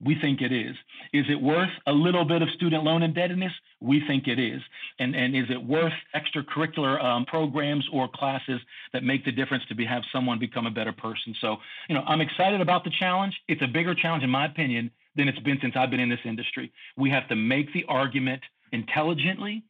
We 0.04 0.16
think 0.20 0.42
it 0.42 0.52
is. 0.52 0.76
Is 1.14 1.26
it 1.30 1.40
worth 1.40 1.70
a 1.86 1.92
little 1.92 2.26
bit 2.26 2.42
of 2.42 2.50
student 2.56 2.84
loan 2.84 3.04
indebtedness? 3.04 3.52
We 3.80 4.02
think 4.08 4.28
it 4.28 4.40
is. 4.40 4.62
And, 5.00 5.16
and 5.16 5.36
is 5.36 5.46
it 5.50 5.64
worth 5.64 5.94
extracurricular 6.16 7.04
um, 7.04 7.26
programs 7.26 7.88
or 7.94 8.08
classes 8.08 8.60
that 8.94 9.04
make 9.04 9.26
the 9.26 9.32
difference 9.32 9.64
to 9.70 9.76
be, 9.76 9.86
have 9.86 10.04
someone 10.12 10.40
become 10.40 10.66
a 10.66 10.72
better 10.72 10.92
person? 10.92 11.36
So, 11.40 11.58
you 11.88 11.96
know, 11.96 12.04
I'm 12.08 12.22
excited 12.22 12.62
about 12.62 12.84
the 12.84 12.92
challenge. 13.00 13.40
It's 13.48 13.62
a 13.62 13.68
bigger 13.68 13.94
challenge, 13.94 14.24
in 14.24 14.30
my 14.30 14.46
opinion, 14.46 14.90
than 15.16 15.28
it's 15.28 15.40
been 15.40 15.60
since 15.62 15.76
I've 15.76 15.92
been 15.92 16.00
in 16.00 16.10
this 16.10 16.20
industry. 16.26 16.72
We 16.98 17.10
have 17.12 17.28
to 17.30 17.36
make 17.36 17.72
the 17.74 17.86
argument 17.88 18.42
intelligently, 18.72 19.64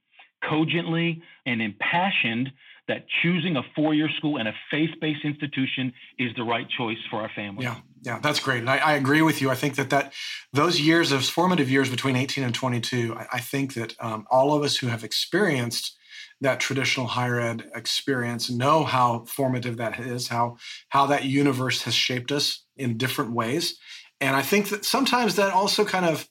cogently, 0.48 1.22
and 1.46 1.62
impassioned 1.62 2.52
that 2.92 3.06
choosing 3.24 3.56
a 3.56 3.64
four-year 3.74 4.10
school 4.18 4.38
and 4.38 4.50
a 4.50 4.54
faith-based 4.70 5.24
institution 5.24 5.94
is 6.20 6.32
the 6.36 6.44
right 6.44 6.68
choice 6.78 6.98
for 7.10 7.22
our 7.22 7.32
family. 7.34 7.64
Yeah, 7.64 7.78
yeah, 8.02 8.20
that's 8.20 8.42
great, 8.42 8.60
and 8.60 8.70
I, 8.70 8.78
I, 8.78 8.94
agree 8.96 9.22
with 9.22 9.42
you. 9.42 9.50
I 9.50 9.56
think 9.56 9.76
that 9.76 9.90
that 9.92 10.12
those 10.52 10.82
years, 10.82 11.10
those 11.12 11.30
formative 11.30 11.70
years 11.70 11.90
between 11.90 12.18
18 12.18 12.44
and 12.44 12.54
22, 12.54 13.16
I, 13.18 13.28
I 13.34 13.40
think 13.40 13.76
that 13.76 13.96
um, 14.02 14.28
all 14.30 14.54
of 14.54 14.62
us 14.64 14.76
who 14.76 14.88
have 14.88 15.06
experienced 15.06 15.98
that 16.42 16.60
traditional 16.60 17.08
higher 17.08 17.40
ed 17.40 17.72
experience 17.74 18.50
know 18.50 18.84
how 18.84 19.24
formative 19.26 19.78
that 19.78 19.98
is, 19.98 20.28
how 20.28 20.58
how 20.90 21.06
that 21.06 21.24
universe 21.24 21.84
has 21.84 21.94
shaped 21.94 22.32
us 22.32 22.66
in 22.76 22.98
different 22.98 23.32
ways, 23.32 23.80
and 24.20 24.36
I 24.36 24.42
think 24.42 24.68
that 24.70 24.84
sometimes 24.84 25.38
that 25.38 25.54
also 25.54 25.86
kind 25.86 26.06
of 26.06 26.28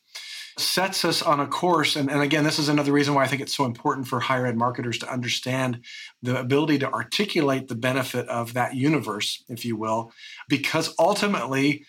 sets 0.61 1.05
us 1.05 1.23
on 1.23 1.40
a 1.40 1.47
course. 1.47 1.97
And, 1.97 2.11
and 2.11 2.23
again, 2.23 2.45
this 2.45 2.59
is 2.59 2.69
another 2.69 2.93
reason 2.93 3.14
why 3.14 3.25
I 3.25 3.26
think 3.26 3.43
it's 3.43 3.57
so 3.57 3.64
important 3.64 4.07
for 4.07 4.21
higher 4.21 4.47
ed 4.47 4.57
marketers 4.57 4.99
to 4.99 5.12
understand 5.12 5.85
the 6.23 6.38
ability 6.38 6.79
to 6.81 6.93
articulate 6.93 7.69
the 7.69 7.75
benefit 7.75 8.29
of 8.29 8.55
that 8.55 8.75
universe, 8.75 9.43
if 9.49 9.64
you 9.64 9.76
will, 9.76 10.12
because 10.49 10.95
ultimately, 10.99 11.85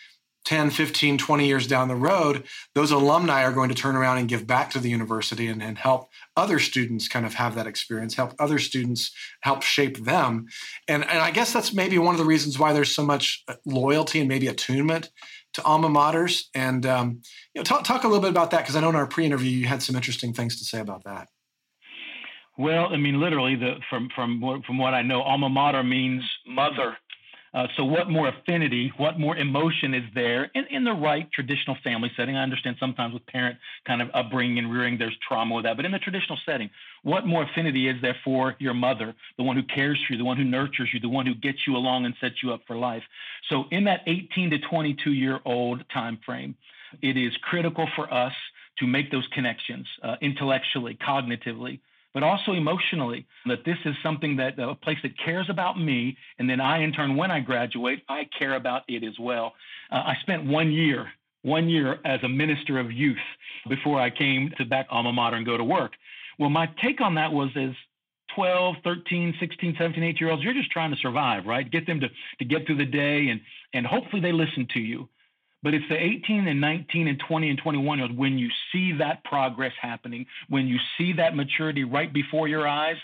10, 0.46 0.72
15, 0.72 1.18
20 1.18 1.48
years 1.48 1.68
down 1.68 1.88
the 1.88 1.96
road, 1.96 2.44
those 2.74 2.92
alumni 2.92 3.44
are 3.44 3.54
going 3.54 3.70
to 3.70 3.75
turn 3.75 3.96
around 3.96 4.18
and 4.18 4.28
give 4.28 4.48
back 4.48 4.72
to 4.72 4.80
the 4.80 4.90
university 4.90 5.48
and, 5.48 5.62
and 5.62 5.78
help 5.78 6.10
other 6.36 6.58
students 6.58 7.08
kind 7.08 7.25
of 7.25 7.36
have 7.36 7.54
that 7.56 7.68
experience, 7.68 8.16
help 8.16 8.34
other 8.40 8.58
students 8.58 9.12
help 9.42 9.62
shape 9.62 10.04
them. 10.04 10.48
And, 10.88 11.04
and 11.04 11.20
I 11.20 11.30
guess 11.30 11.54
that's 11.54 11.74
maybe 11.74 12.00
one 12.00 12.16
of 12.16 12.20
the 12.20 12.25
reasons 12.25 12.58
why 12.58 12.74
there's 12.74 12.94
so 12.94 13.06
much 13.06 13.44
uh, 13.48 13.54
loyalty 13.66 14.20
and 14.20 14.28
maybe 14.28 14.48
attunement 14.48 15.12
to 15.53 15.63
alma 15.63 15.89
maters. 15.89 16.43
And 16.55 16.86
um, 16.86 17.22
you 17.53 17.60
know, 17.60 17.63
talk, 17.63 17.84
talk 17.84 18.03
a 18.03 18.08
little 18.08 18.22
bit 18.22 18.31
about 18.31 18.51
that 18.51 18.60
because 18.60 18.75
I 18.75 18.81
know 18.81 18.89
in 18.89 18.96
our 18.96 19.08
pre-interview 19.08 19.51
you 19.51 19.67
had 19.67 19.84
some 19.84 19.96
interesting 19.96 20.34
things 20.34 20.58
to 20.60 20.65
say 20.65 20.79
about 20.79 21.03
that. 21.03 21.27
Well, 22.58 22.88
I 22.93 22.98
mean, 22.98 23.20
literally, 23.20 23.55
the 23.55 23.75
from 23.89 24.10
from 24.13 24.62
from 24.65 24.77
what 24.77 24.93
I 24.93 25.01
know, 25.01 25.22
alma 25.22 25.50
mater 25.50 25.84
means 25.84 26.24
mother. 26.46 26.98
Uh, 27.53 27.67
so, 27.75 27.84
what 27.84 28.10
more 28.10 28.29
affinity, 28.29 28.93
what 28.96 29.20
more 29.20 29.36
emotion 29.36 29.93
is 29.93 30.03
there 30.15 30.50
in, 30.55 30.65
in 30.70 30.86
the 30.86 30.93
right 30.93 31.29
traditional 31.34 31.75
family 31.84 32.10
setting? 32.15 32.38
I 32.38 32.43
understand 32.43 32.77
sometimes 32.79 33.13
with 33.13 33.25
parent 33.25 33.58
kind 33.86 34.01
of 34.01 34.10
upbringing 34.13 34.58
and 34.58 34.72
rearing, 34.72 34.98
there's 34.98 35.17
trauma 35.27 35.55
with 35.55 35.65
that. 35.65 35.75
But 35.75 35.86
in 35.86 35.91
the 35.91 36.00
traditional 36.00 36.39
setting, 36.46 36.70
what 37.03 37.27
more 37.27 37.43
affinity 37.43 37.89
is 37.89 38.01
there 38.01 38.15
for 38.24 38.55
your 38.60 38.74
mother, 38.74 39.13
the 39.36 39.43
one 39.43 39.58
who 39.58 39.63
cares 39.63 40.01
for 40.08 40.13
you, 40.13 40.17
the 40.17 40.24
one 40.24 40.38
who 40.38 40.46
nurtures 40.46 40.89
you, 40.93 41.01
the 41.01 41.10
one 41.10 41.25
who 41.25 41.36
gets 41.36 41.67
you 41.67 41.75
along 41.75 42.05
and 42.05 42.15
sets 42.22 42.36
you 42.41 42.53
up 42.53 42.62
for 42.67 42.77
life? 42.77 43.03
So, 43.50 43.65
in 43.70 43.84
that 43.84 44.01
18 44.08 44.51
to 44.51 44.60
22 44.60 45.12
year 45.12 45.39
old 45.43 45.84
time 45.93 46.20
frame, 46.25 46.55
it 47.01 47.17
is 47.17 47.36
critical 47.41 47.89
for 47.98 48.12
us 48.13 48.34
to 48.79 48.88
make 48.88 49.12
those 49.12 49.27
connections 49.34 49.88
uh, 50.03 50.15
intellectually, 50.22 50.98
cognitively, 51.05 51.79
but 52.13 52.24
also 52.24 52.53
emotionally, 52.53 53.25
that 53.46 53.63
this 53.65 53.77
is 53.86 53.96
something 54.03 54.36
that 54.38 54.60
a 54.60 54.75
place 54.75 54.98
that 55.03 55.18
cares 55.24 55.48
about 55.50 55.80
me. 55.80 56.18
And 56.39 56.50
then 56.50 56.60
I, 56.60 56.84
in 56.84 56.91
turn, 56.91 57.15
when 57.15 57.32
I 57.32 57.39
graduate, 57.39 58.03
I 58.10 58.27
care 58.38 58.56
about 58.56 58.84
it 58.88 59.03
as 59.03 59.18
well. 59.20 59.53
Uh, 59.91 59.96
I 59.96 60.15
spent 60.22 60.46
one 60.46 60.72
year, 60.72 61.08
one 61.44 61.70
year 61.70 62.00
as 62.06 62.22
a 62.24 62.30
minister 62.30 62.80
of 62.80 62.91
youth 62.91 63.18
before 63.70 64.00
I 64.00 64.10
came 64.10 64.51
to 64.58 64.65
back 64.65 64.88
alma 64.89 65.13
mater 65.13 65.38
and 65.38 65.46
go 65.46 65.58
to 65.58 65.63
work. 65.63 65.94
Well, 66.38 66.50
my 66.50 66.70
take 66.82 67.01
on 67.01 67.15
that 67.15 67.32
was 67.32 67.50
as 67.56 67.72
12, 68.36 68.75
13, 68.84 69.36
16, 69.39 69.75
17, 69.77 70.03
18 70.03 70.18
year 70.20 70.32
olds, 70.32 70.44
you're 70.44 70.53
just 70.53 70.72
trying 70.72 70.91
to 70.91 70.98
survive, 70.98 71.46
right? 71.46 71.70
Get 71.70 71.86
them 71.86 72.00
to, 72.00 72.08
to 72.39 72.46
get 72.46 72.65
through 72.65 72.77
the 72.77 72.86
day 72.86 73.27
and, 73.30 73.41
and 73.74 73.86
hopefully 73.86 74.22
they 74.22 74.32
listen 74.32 74.68
to 74.74 74.80
you. 74.80 75.08
But 75.63 75.74
it's 75.74 75.88
the 75.89 76.01
18 76.01 76.48
and 76.48 76.60
19 76.60 77.08
and 77.08 77.20
20 77.20 77.50
and 77.50 77.60
21 77.60 77.98
year 77.98 78.08
olds 78.08 78.18
when 78.18 78.38
you 78.38 78.50
see 78.72 78.94
that 78.94 79.24
progress 79.24 79.74
happening, 79.80 80.25
when 80.50 80.68
you 80.68 80.77
see 80.98 81.13
that 81.13 81.36
maturity 81.36 81.84
right 81.84 82.12
before 82.12 82.48
your 82.48 82.68
eyes, 82.68 82.98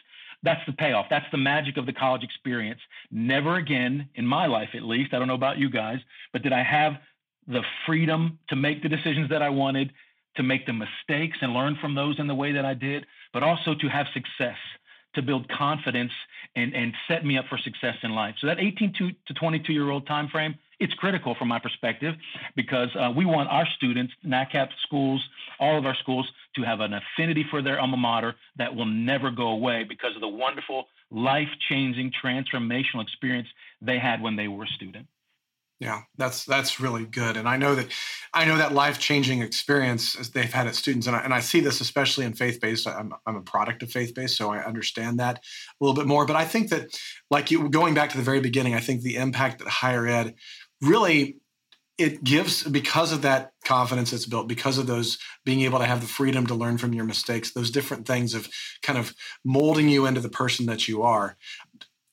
that's 0.43 0.65
the 0.65 0.73
payoff. 0.73 1.07
That's 1.09 1.25
the 1.31 1.37
magic 1.37 1.77
of 1.77 1.85
the 1.85 1.93
college 1.93 2.23
experience. 2.23 2.79
Never 3.11 3.55
again, 3.55 4.09
in 4.15 4.25
my 4.25 4.45
life 4.47 4.69
at 4.73 4.83
least, 4.83 5.13
I 5.13 5.19
don't 5.19 5.27
know 5.27 5.33
about 5.33 5.57
you 5.57 5.69
guys, 5.69 5.99
but 6.31 6.41
did 6.43 6.53
I 6.53 6.63
have 6.63 6.93
the 7.47 7.63
freedom 7.85 8.39
to 8.49 8.55
make 8.55 8.83
the 8.83 8.89
decisions 8.89 9.29
that 9.29 9.41
I 9.41 9.49
wanted, 9.49 9.93
to 10.35 10.43
make 10.43 10.65
the 10.65 10.73
mistakes 10.73 11.37
and 11.41 11.53
learn 11.53 11.77
from 11.81 11.95
those 11.95 12.19
in 12.19 12.27
the 12.27 12.35
way 12.35 12.51
that 12.53 12.65
I 12.65 12.73
did, 12.73 13.05
but 13.33 13.43
also 13.43 13.73
to 13.73 13.87
have 13.87 14.07
success, 14.13 14.57
to 15.15 15.21
build 15.21 15.49
confidence 15.49 16.11
and, 16.55 16.75
and 16.75 16.93
set 17.07 17.25
me 17.25 17.37
up 17.37 17.45
for 17.49 17.57
success 17.57 17.95
in 18.03 18.11
life. 18.11 18.35
So 18.39 18.47
that 18.47 18.59
18 18.59 18.93
to, 18.99 19.11
to 19.27 19.33
22 19.33 19.73
year 19.73 19.89
old 19.89 20.05
time 20.05 20.27
frame, 20.27 20.55
it's 20.79 20.93
critical 20.93 21.35
from 21.35 21.47
my 21.47 21.59
perspective 21.59 22.15
because 22.55 22.89
uh, 22.95 23.11
we 23.15 23.25
want 23.25 23.49
our 23.49 23.67
students, 23.75 24.13
NACCAP 24.25 24.69
schools, 24.83 25.27
all 25.59 25.77
of 25.77 25.85
our 25.85 25.95
schools, 25.95 26.29
to 26.55 26.63
have 26.63 26.79
an 26.79 26.93
affinity 26.93 27.45
for 27.49 27.61
their 27.61 27.79
alma 27.79 27.97
mater 27.97 28.35
that 28.57 28.75
will 28.75 28.85
never 28.85 29.31
go 29.31 29.49
away 29.49 29.83
because 29.83 30.15
of 30.15 30.21
the 30.21 30.27
wonderful, 30.27 30.85
life 31.11 31.49
changing, 31.69 32.11
transformational 32.23 33.01
experience 33.01 33.47
they 33.81 33.97
had 33.97 34.21
when 34.21 34.35
they 34.35 34.47
were 34.47 34.63
a 34.63 34.67
student. 34.67 35.07
Yeah, 35.79 36.01
that's 36.17 36.43
that's 36.43 36.79
really 36.79 37.05
good, 37.05 37.37
and 37.37 37.47
I 37.47 37.55
know 37.55 37.75
that 37.75 37.85
I 38.33 38.45
know 38.45 38.57
that 38.57 38.73
life 38.73 38.97
changing 38.97 39.43
experience 39.43 40.13
they've 40.29 40.51
had 40.51 40.65
at 40.65 40.73
students, 40.73 41.05
and 41.05 41.15
I, 41.15 41.19
and 41.19 41.31
I 41.31 41.39
see 41.39 41.59
this 41.59 41.81
especially 41.81 42.25
in 42.25 42.33
faith 42.33 42.59
based. 42.59 42.87
I'm 42.87 43.13
I'm 43.27 43.35
a 43.35 43.41
product 43.41 43.83
of 43.83 43.91
faith 43.91 44.15
based, 44.15 44.37
so 44.37 44.49
I 44.49 44.65
understand 44.65 45.19
that 45.19 45.37
a 45.37 45.85
little 45.85 45.95
bit 45.95 46.07
more. 46.07 46.25
But 46.25 46.35
I 46.35 46.45
think 46.45 46.69
that, 46.69 46.99
like 47.29 47.51
you 47.51 47.69
going 47.69 47.93
back 47.93 48.09
to 48.09 48.17
the 48.17 48.23
very 48.23 48.39
beginning, 48.39 48.73
I 48.73 48.79
think 48.79 49.03
the 49.03 49.17
impact 49.17 49.59
that 49.59 49.67
higher 49.67 50.07
ed 50.07 50.33
really 50.81 51.37
it 51.97 52.23
gives 52.23 52.61
because 52.61 53.11
of 53.11 53.23
that 53.23 53.53
confidence 53.65 54.11
that's 54.11 54.27
built 54.27 54.47
because 54.47 54.77
of 54.77 54.85
those 54.85 55.17
being 55.45 55.61
able 55.61 55.79
to 55.79 55.85
have 55.85 56.01
the 56.01 56.07
freedom 56.07 56.45
to 56.45 56.53
learn 56.53 56.77
from 56.77 56.93
your 56.93 57.05
mistakes 57.05 57.51
those 57.51 57.71
different 57.71 58.05
things 58.05 58.33
of 58.33 58.47
kind 58.83 58.99
of 58.99 59.13
molding 59.43 59.89
you 59.89 60.05
into 60.05 60.21
the 60.21 60.29
person 60.29 60.67
that 60.67 60.87
you 60.87 61.01
are 61.01 61.35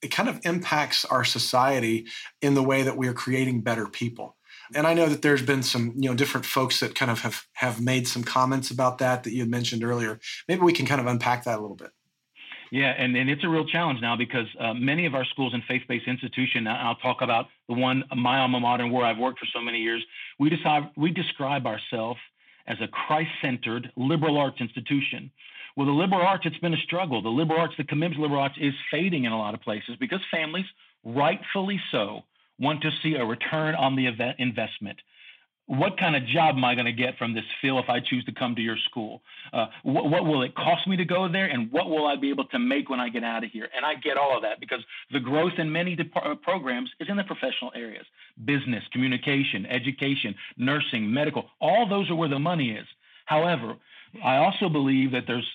it 0.05 0.11
kind 0.11 0.29
of 0.29 0.39
impacts 0.45 1.07
our 1.07 1.25
society 1.25 2.07
in 2.43 2.53
the 2.53 2.63
way 2.63 2.83
that 2.83 2.99
we 2.99 3.09
are 3.09 3.15
creating 3.15 3.63
better 3.63 3.87
people. 3.87 4.37
And 4.75 4.87
i 4.87 4.95
know 4.95 5.07
that 5.07 5.23
there's 5.23 5.43
been 5.43 5.63
some 5.63 5.95
you 5.97 6.09
know 6.09 6.15
different 6.15 6.47
folks 6.47 6.81
that 6.81 6.95
kind 6.95 7.11
of 7.11 7.21
have 7.21 7.47
have 7.55 7.81
made 7.81 8.07
some 8.07 8.23
comments 8.23 8.71
about 8.71 8.99
that 8.99 9.25
that 9.25 9.33
you 9.33 9.41
had 9.41 9.51
mentioned 9.51 9.83
earlier. 9.83 10.21
Maybe 10.49 10.61
we 10.61 10.73
can 10.73 10.87
kind 10.87 11.01
of 11.01 11.07
unpack 11.07 11.45
that 11.45 11.59
a 11.59 11.63
little 11.63 11.77
bit 11.77 11.91
yeah, 12.71 12.95
and, 12.97 13.17
and 13.17 13.31
it's 13.31 13.45
a 13.45 13.49
real 13.49 13.67
challenge 13.67 14.01
now 14.01 14.17
because 14.17 14.47
uh, 14.59 14.75
many 14.75 15.07
of 15.07 15.15
our 15.15 15.25
schools 15.25 15.55
and 15.55 15.63
faith-based 15.65 16.07
institutions, 16.07 16.67
I'll 16.69 16.97
talk 16.97 17.23
about 17.23 17.47
the 17.69 17.75
one, 17.75 18.05
my 18.17 18.39
alma 18.39 18.61
mater, 18.61 18.87
where 18.87 19.05
I've 19.05 19.19
worked 19.19 19.39
for 19.39 19.47
so 19.53 19.61
many 19.61 19.79
years, 19.79 20.05
we, 20.39 20.51
decide, 20.51 20.91
we 20.97 21.11
describe 21.11 21.67
ourselves 21.67 22.21
as 22.67 22.79
a 22.81 22.89
Christ-centered 22.89 23.93
liberal 23.97 24.39
arts 24.39 24.61
institution. 24.61 25.31
Well, 25.77 25.87
the 25.87 25.93
liberal 25.93 26.23
arts, 26.23 26.47
it's 26.47 26.59
been 26.59 26.75
a 26.75 26.79
struggle. 26.79 27.21
The 27.21 27.29
liberal 27.29 27.61
arts, 27.61 27.75
the 27.77 27.85
commitment 27.85 28.17
to 28.17 28.23
liberal 28.23 28.41
arts 28.41 28.57
is 28.61 28.75
fading 28.91 29.25
in 29.25 29.33
a 29.33 29.39
lot 29.39 29.55
of 29.55 29.61
places 29.61 29.97
because 29.99 30.21
families, 30.31 30.67
rightfully 31.05 31.81
so, 31.91 32.23
want 32.59 32.81
to 32.83 32.91
see 33.03 33.15
a 33.17 33.25
return 33.25 33.75
on 33.75 33.97
the 33.97 34.07
investment 34.39 34.99
what 35.67 35.99
kind 35.99 36.15
of 36.15 36.27
job 36.27 36.57
am 36.57 36.65
I 36.65 36.75
going 36.75 36.87
to 36.87 36.93
get 36.93 37.17
from 37.17 37.33
this, 37.33 37.45
Phil, 37.63 37.79
if 37.79 37.89
I 37.89 38.01
choose 38.01 38.25
to 38.27 38.33
come 38.33 38.55
to 38.55 38.61
your 38.61 38.77
school? 38.91 39.23
Uh, 39.53 39.67
what, 39.83 40.11
what, 40.11 40.27
will 40.27 40.43
it 40.43 40.55
cost 40.55 40.87
me 40.87 40.97
to 40.97 41.05
go 41.05 41.27
there? 41.27 41.47
And 41.47 41.73
what 41.73 41.89
will 41.89 42.07
I 42.07 42.17
be 42.17 42.29
able 42.31 42.45
to 42.47 42.59
make 42.59 42.91
when 42.91 43.01
I 43.01 43.09
get 43.09 43.25
out 43.25 43.45
of 43.45 43.51
here? 43.51 43.69
And 43.75 43.85
I 43.85 43.95
get 43.95 44.19
all 44.19 44.37
of 44.37 44.43
that 44.43 44.61
because 44.61 44.81
the 45.11 45.21
growth 45.21 45.55
in 45.59 45.73
many 45.73 45.97
uh, 46.17 46.35
programs 46.43 46.91
is 47.01 47.09
in 47.09 47.17
the 47.17 47.25
professional 47.25 47.73
areas 47.75 48.05
business, 48.45 48.85
communication, 48.93 49.65
education, 49.67 50.35
nursing, 50.59 51.11
medical. 51.13 51.47
All 51.61 51.89
those 51.89 52.11
are 52.11 52.15
where 52.15 52.29
the 52.29 52.39
money 52.39 52.73
is. 52.73 52.87
However, 53.25 53.77
I 54.23 54.37
also 54.37 54.69
believe 54.69 55.13
that 55.13 55.25
there's 55.27 55.49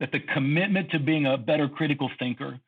that 0.00 0.12
the 0.12 0.20
commitment 0.20 0.90
to 0.90 0.98
being 0.98 1.26
a 1.26 1.36
better 1.36 1.68
critical 1.68 2.10
thinker, 2.18 2.58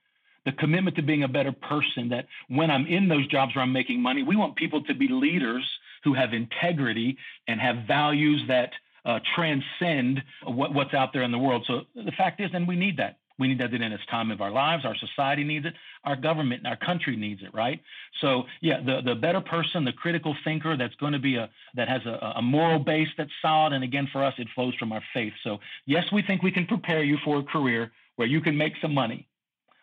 the 0.45 0.53
commitment 0.53 0.97
to 0.97 1.03
being 1.03 1.23
a 1.23 1.29
better 1.29 1.53
person, 1.53 2.11
that 2.11 2.27
when 2.49 2.71
I'm 2.71 2.87
in 2.87 3.09
those 3.09 3.27
jobs 3.27 3.55
where 3.55 3.63
I'm 3.63 3.73
making 3.73 4.01
money, 4.01 4.23
we 4.23 4.37
want 4.37 4.57
people 4.57 4.83
to 4.85 4.95
be 4.95 5.09
leaders 5.09 5.65
who 6.05 6.15
have 6.15 6.33
integrity 6.33 7.17
and 7.49 7.61
have 7.61 7.85
values 7.87 8.43
that 8.49 8.71
uh, 9.05 9.19
transcend 9.35 10.23
what, 10.45 10.73
what's 10.75 10.95
out 10.95 11.13
there 11.13 11.23
in 11.23 11.33
the 11.33 11.39
world. 11.39 11.65
So 11.67 11.83
the 11.95 12.13
fact 12.13 12.41
is, 12.41 12.51
and 12.53 12.67
we 12.69 12.77
need 12.77 12.99
that. 12.99 13.19
We 13.39 13.49
need 13.49 13.59
that 13.59 13.73
in 13.75 13.91
this 13.91 14.01
time 14.11 14.31
of 14.31 14.41
our 14.41 14.51
lives. 14.51 14.85
Our 14.85 14.95
society 14.95 15.43
needs 15.43 15.67
it. 15.67 15.75
Our 16.05 16.17
government 16.17 16.61
and 16.61 16.69
our 16.69 16.77
country 16.77 17.17
needs 17.17 17.43
it, 17.43 17.53
right? 17.53 17.81
So 18.21 18.45
yeah, 18.61 18.81
the 18.81 19.01
the 19.01 19.15
better 19.15 19.41
person, 19.41 19.85
the 19.85 19.93
critical 19.93 20.37
thinker 20.45 20.77
that's 20.77 20.95
going 20.97 21.15
to 21.15 21.19
be 21.19 21.37
a 21.37 21.51
that 21.75 21.89
has 21.89 22.03
a, 22.07 22.35
a 22.37 22.43
moral 22.43 22.79
base 22.79 23.09
that's 23.17 23.31
solid. 23.41 23.73
And 23.73 23.83
again, 23.83 24.09
for 24.13 24.23
us, 24.23 24.35
it 24.39 24.49
flows 24.55 24.75
from 24.77 24.93
our 24.93 25.03
faith. 25.13 25.33
So 25.43 25.59
yes, 25.87 26.05
we 26.13 26.23
think 26.23 26.43
we 26.43 26.53
can 26.53 26.67
prepare 26.67 27.03
you 27.03 27.17
for 27.25 27.39
a 27.39 27.43
career 27.43 27.91
where 28.17 28.29
you 28.29 28.41
can 28.41 28.57
make 28.57 28.75
some 28.81 28.95
money. 28.95 29.27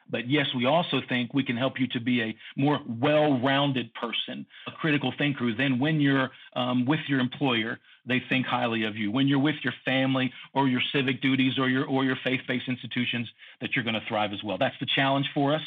But 0.10 0.30
yes, 0.30 0.48
we 0.56 0.66
also 0.66 1.02
think 1.08 1.34
we 1.34 1.44
can 1.44 1.58
help 1.58 1.80
you 1.80 1.88
to 1.90 2.00
be 2.00 2.22
a 2.22 2.36
more 2.56 2.80
well 2.88 3.40
rounded 3.40 3.94
person, 3.94 4.46
a 4.68 4.72
critical 4.72 5.14
thinker. 5.18 5.54
Then, 5.56 5.80
when 5.80 6.02
you're 6.02 6.32
um, 6.56 6.86
with 6.86 7.02
your 7.08 7.20
employer, 7.20 7.80
they 8.06 8.22
think 8.28 8.46
highly 8.46 8.86
of 8.86 8.96
you. 8.96 9.12
When 9.12 9.28
you're 9.28 9.40
with 9.40 9.56
your 9.64 9.74
family 9.86 10.32
or 10.54 10.68
your 10.68 10.82
civic 10.92 11.22
duties 11.22 11.60
or 11.60 11.70
your, 11.70 11.86
or 11.86 12.04
your 12.04 12.18
faith 12.24 12.42
based 12.48 12.68
institutions, 12.68 13.30
that 13.62 13.76
you're 13.76 13.86
going 13.86 13.96
to 13.96 14.06
thrive 14.08 14.32
as 14.34 14.44
well. 14.44 14.58
That's 14.58 14.76
the 14.80 14.88
challenge 14.96 15.28
for 15.34 15.54
us. 15.54 15.62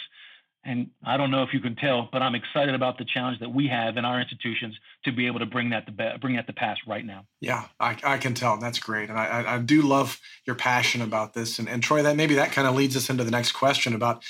And 0.65 0.91
I 1.05 1.17
don't 1.17 1.33
know 1.33 1.43
if 1.43 1.53
you 1.53 1.59
can 1.59 1.75
tell, 1.75 2.09
but 2.13 2.23
I'm 2.23 2.37
excited 2.37 2.75
about 2.75 2.97
the 2.97 3.05
challenge 3.05 3.41
that 3.41 3.53
we 3.53 3.67
have 3.67 3.97
in 3.97 4.05
our 4.05 4.21
institutions 4.21 4.77
to 5.05 5.11
be 5.11 5.27
able 5.27 5.41
to 5.41 5.47
bring 5.47 5.71
that 5.71 5.87
to 5.87 6.19
bring 6.21 6.37
that 6.37 6.47
to 6.47 6.53
pass 6.53 6.77
right 6.87 7.05
now. 7.05 7.27
Yeah, 7.41 7.67
I, 7.81 7.97
I 8.05 8.19
can 8.19 8.35
tell. 8.35 8.59
That's 8.59 8.79
great, 8.79 9.09
and 9.09 9.19
I, 9.19 9.55
I 9.55 9.59
do 9.59 9.83
love 9.83 10.21
your 10.45 10.55
passion 10.55 11.03
about 11.03 11.35
this. 11.35 11.59
And, 11.59 11.69
and 11.69 11.83
Troy, 11.83 12.03
that 12.03 12.15
maybe 12.15 12.37
that 12.37 12.53
kind 12.53 12.69
of 12.69 12.77
leads 12.77 12.97
us 12.97 13.11
into 13.11 13.25
the 13.25 13.31
next 13.33 13.53
question 13.53 13.93
about 13.93 14.23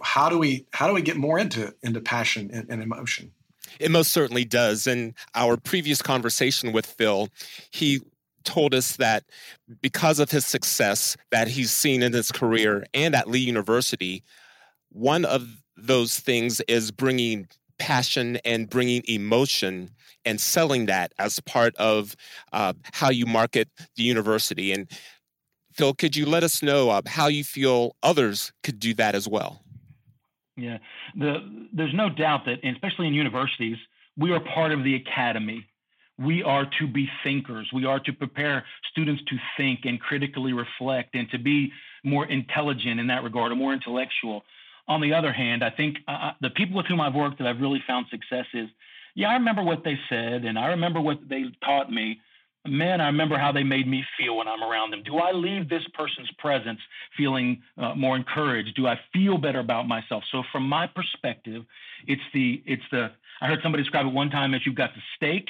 how 0.00 0.28
do 0.28 0.38
we 0.38 0.66
how 0.72 0.86
do 0.86 0.94
we 0.94 1.02
get 1.02 1.16
more 1.16 1.40
into 1.40 1.74
into 1.82 2.00
passion 2.00 2.50
and, 2.52 2.68
and 2.70 2.82
emotion. 2.82 3.32
It 3.80 3.90
most 3.90 4.12
certainly 4.12 4.44
does. 4.44 4.86
In 4.86 5.14
our 5.34 5.56
previous 5.56 6.02
conversation 6.02 6.72
with 6.72 6.86
Phil, 6.86 7.28
he 7.70 8.00
told 8.44 8.74
us 8.74 8.96
that 8.96 9.24
because 9.82 10.18
of 10.18 10.30
his 10.30 10.46
success 10.46 11.16
that 11.30 11.48
he's 11.48 11.70
seen 11.70 12.02
in 12.02 12.12
his 12.12 12.32
career 12.32 12.84
and 12.94 13.14
at 13.14 13.28
Lee 13.28 13.40
University, 13.40 14.22
one 14.90 15.24
of 15.24 15.62
those 15.86 16.18
things 16.18 16.60
is 16.68 16.90
bringing 16.90 17.48
passion 17.78 18.36
and 18.44 18.68
bringing 18.68 19.02
emotion 19.08 19.90
and 20.24 20.40
selling 20.40 20.86
that 20.86 21.12
as 21.18 21.40
part 21.40 21.74
of 21.76 22.14
uh, 22.52 22.74
how 22.92 23.10
you 23.10 23.26
market 23.26 23.68
the 23.96 24.02
university. 24.02 24.72
And 24.72 24.90
Phil, 25.72 25.94
could 25.94 26.14
you 26.14 26.26
let 26.26 26.42
us 26.42 26.62
know 26.62 26.90
uh, 26.90 27.02
how 27.06 27.28
you 27.28 27.42
feel 27.42 27.96
others 28.02 28.52
could 28.62 28.78
do 28.78 28.92
that 28.94 29.14
as 29.14 29.26
well? 29.26 29.62
Yeah, 30.56 30.78
the, 31.16 31.68
there's 31.72 31.94
no 31.94 32.10
doubt 32.10 32.44
that, 32.44 32.58
especially 32.64 33.06
in 33.06 33.14
universities, 33.14 33.78
we 34.18 34.32
are 34.32 34.40
part 34.40 34.72
of 34.72 34.84
the 34.84 34.94
academy. 34.96 35.66
We 36.18 36.42
are 36.42 36.66
to 36.78 36.86
be 36.86 37.08
thinkers. 37.24 37.70
We 37.72 37.86
are 37.86 37.98
to 38.00 38.12
prepare 38.12 38.64
students 38.90 39.22
to 39.28 39.36
think 39.56 39.80
and 39.84 39.98
critically 39.98 40.52
reflect 40.52 41.14
and 41.14 41.30
to 41.30 41.38
be 41.38 41.72
more 42.04 42.26
intelligent 42.26 43.00
in 43.00 43.06
that 43.06 43.22
regard, 43.22 43.52
or 43.52 43.56
more 43.56 43.72
intellectual. 43.72 44.42
On 44.88 45.00
the 45.00 45.14
other 45.14 45.32
hand, 45.32 45.62
I 45.62 45.70
think 45.70 45.98
uh, 46.08 46.10
uh, 46.10 46.32
the 46.40 46.50
people 46.50 46.76
with 46.76 46.86
whom 46.86 47.00
I've 47.00 47.14
worked 47.14 47.38
that 47.38 47.46
I've 47.46 47.60
really 47.60 47.82
found 47.86 48.06
success 48.10 48.46
is, 48.54 48.68
yeah, 49.14 49.28
I 49.28 49.34
remember 49.34 49.62
what 49.62 49.84
they 49.84 49.98
said 50.08 50.44
and 50.44 50.58
I 50.58 50.68
remember 50.68 51.00
what 51.00 51.18
they 51.28 51.44
taught 51.64 51.90
me, 51.90 52.20
man, 52.66 53.00
I 53.00 53.06
remember 53.06 53.38
how 53.38 53.52
they 53.52 53.62
made 53.62 53.86
me 53.88 54.04
feel 54.18 54.36
when 54.36 54.48
I'm 54.48 54.62
around 54.62 54.90
them. 54.90 55.02
Do 55.02 55.18
I 55.18 55.32
leave 55.32 55.68
this 55.68 55.82
person's 55.94 56.30
presence 56.38 56.80
feeling 57.16 57.62
uh, 57.78 57.94
more 57.94 58.16
encouraged? 58.16 58.74
Do 58.76 58.86
I 58.86 59.00
feel 59.12 59.38
better 59.38 59.60
about 59.60 59.88
myself? 59.88 60.24
So 60.30 60.42
from 60.52 60.68
my 60.68 60.86
perspective, 60.86 61.64
it's 62.06 62.22
the 62.34 62.62
it's 62.66 62.82
the 62.90 63.10
I 63.40 63.46
heard 63.46 63.60
somebody 63.62 63.82
describe 63.82 64.06
it 64.06 64.12
one 64.12 64.30
time 64.30 64.54
as 64.54 64.66
you've 64.66 64.74
got 64.74 64.90
the 64.94 65.00
steak 65.16 65.48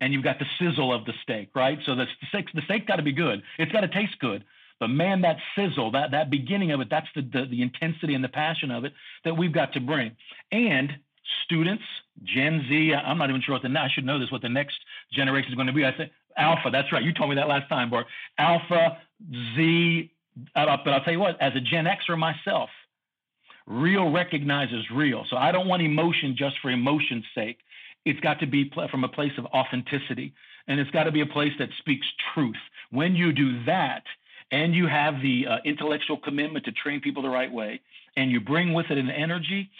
and 0.00 0.12
you've 0.12 0.24
got 0.24 0.38
the 0.38 0.46
sizzle 0.58 0.92
of 0.92 1.04
the 1.04 1.12
steak, 1.22 1.50
right? 1.54 1.78
So 1.84 1.94
the 1.94 2.06
steak 2.28 2.46
the 2.54 2.62
steak 2.62 2.86
got 2.86 2.96
to 2.96 3.02
be 3.02 3.12
good. 3.12 3.42
It's 3.58 3.72
got 3.72 3.82
to 3.82 3.88
taste 3.88 4.18
good. 4.18 4.44
But 4.80 4.88
man, 4.88 5.22
that 5.22 5.36
sizzle, 5.56 5.90
that 5.92 6.12
that 6.12 6.30
beginning 6.30 6.70
of 6.70 6.80
it, 6.80 6.88
that's 6.90 7.08
the, 7.14 7.22
the 7.22 7.46
the 7.46 7.62
intensity 7.62 8.14
and 8.14 8.22
the 8.22 8.28
passion 8.28 8.70
of 8.70 8.84
it 8.84 8.92
that 9.24 9.36
we've 9.36 9.52
got 9.52 9.72
to 9.72 9.80
bring. 9.80 10.16
And 10.52 10.90
students, 11.44 11.82
Gen 12.24 12.64
Z, 12.68 12.94
I'm 12.94 13.18
not 13.18 13.30
even 13.30 13.42
sure 13.42 13.54
what 13.54 13.62
the 13.62 13.78
I 13.78 13.88
should 13.92 14.04
know 14.04 14.18
this 14.18 14.30
what 14.30 14.42
the 14.42 14.48
next 14.48 14.76
generation 15.12 15.50
is 15.50 15.56
going 15.56 15.66
to 15.66 15.72
be. 15.72 15.84
I 15.84 15.96
say 15.96 16.10
Alpha. 16.36 16.70
That's 16.70 16.92
right. 16.92 17.02
You 17.02 17.12
told 17.12 17.30
me 17.30 17.36
that 17.36 17.48
last 17.48 17.68
time, 17.68 17.90
Bart. 17.90 18.06
Alpha, 18.38 18.98
Z. 19.56 20.10
Uh, 20.54 20.76
but 20.84 20.92
I'll 20.92 21.02
tell 21.02 21.12
you 21.12 21.20
what. 21.20 21.40
As 21.42 21.52
a 21.56 21.60
Gen 21.60 21.86
Xer 21.86 22.16
myself, 22.16 22.70
real 23.66 24.10
recognizes 24.10 24.84
real. 24.94 25.24
So 25.28 25.36
I 25.36 25.52
don't 25.52 25.68
want 25.68 25.82
emotion 25.82 26.36
just 26.38 26.56
for 26.62 26.70
emotion's 26.70 27.24
sake. 27.34 27.58
It's 28.04 28.20
got 28.20 28.40
to 28.40 28.46
be 28.46 28.70
from 28.90 29.04
a 29.04 29.08
place 29.08 29.32
of 29.36 29.46
authenticity, 29.46 30.32
and 30.66 30.80
it's 30.80 30.90
got 30.90 31.04
to 31.04 31.12
be 31.12 31.20
a 31.20 31.26
place 31.26 31.52
that 31.58 31.68
speaks 31.78 32.06
truth. 32.32 32.56
When 32.90 33.14
you 33.16 33.32
do 33.32 33.64
that, 33.64 34.04
and 34.50 34.74
you 34.74 34.86
have 34.86 35.20
the 35.22 35.46
uh, 35.46 35.56
intellectual 35.64 36.18
commitment 36.18 36.64
to 36.64 36.72
train 36.72 37.00
people 37.00 37.22
the 37.22 37.28
right 37.28 37.52
way, 37.52 37.80
and 38.16 38.30
you 38.30 38.40
bring 38.40 38.72
with 38.72 38.86
it 38.90 38.98
an 38.98 39.10
energy, 39.10 39.70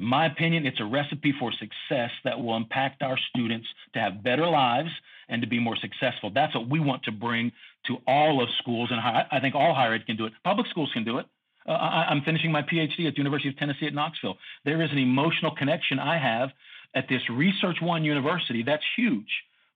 my 0.00 0.26
opinion, 0.26 0.66
it's 0.66 0.80
a 0.80 0.84
recipe 0.84 1.34
for 1.38 1.52
success 1.52 2.10
that 2.24 2.40
will 2.40 2.56
impact 2.56 3.02
our 3.02 3.18
students 3.28 3.68
to 3.92 4.00
have 4.00 4.22
better 4.22 4.46
lives 4.46 4.90
and 5.28 5.42
to 5.42 5.48
be 5.48 5.60
more 5.60 5.76
successful. 5.76 6.30
That's 6.30 6.54
what 6.54 6.68
we 6.68 6.80
want 6.80 7.02
to 7.04 7.12
bring 7.12 7.52
to 7.86 7.98
all 8.06 8.42
of 8.42 8.48
schools, 8.58 8.90
and 8.90 9.00
I 9.00 9.40
think 9.40 9.54
all 9.54 9.74
higher 9.74 9.94
ed 9.94 10.06
can 10.06 10.16
do 10.16 10.24
it. 10.24 10.32
Public 10.42 10.66
schools 10.68 10.90
can 10.94 11.04
do 11.04 11.18
it. 11.18 11.26
Uh, 11.68 11.72
I, 11.72 12.12
am 12.12 12.22
finishing 12.22 12.50
my 12.50 12.62
PhD 12.62 13.06
at 13.06 13.14
the 13.14 13.18
University 13.18 13.50
of 13.50 13.58
Tennessee 13.58 13.86
at 13.86 13.94
Knoxville. 13.94 14.38
There 14.64 14.80
is 14.82 14.90
an 14.90 14.98
emotional 14.98 15.54
connection 15.54 15.98
I 15.98 16.18
have 16.18 16.50
at 16.94 17.06
this 17.08 17.20
Research 17.30 17.76
One 17.82 18.02
university 18.02 18.62
that's 18.62 18.82
huge. 18.96 19.28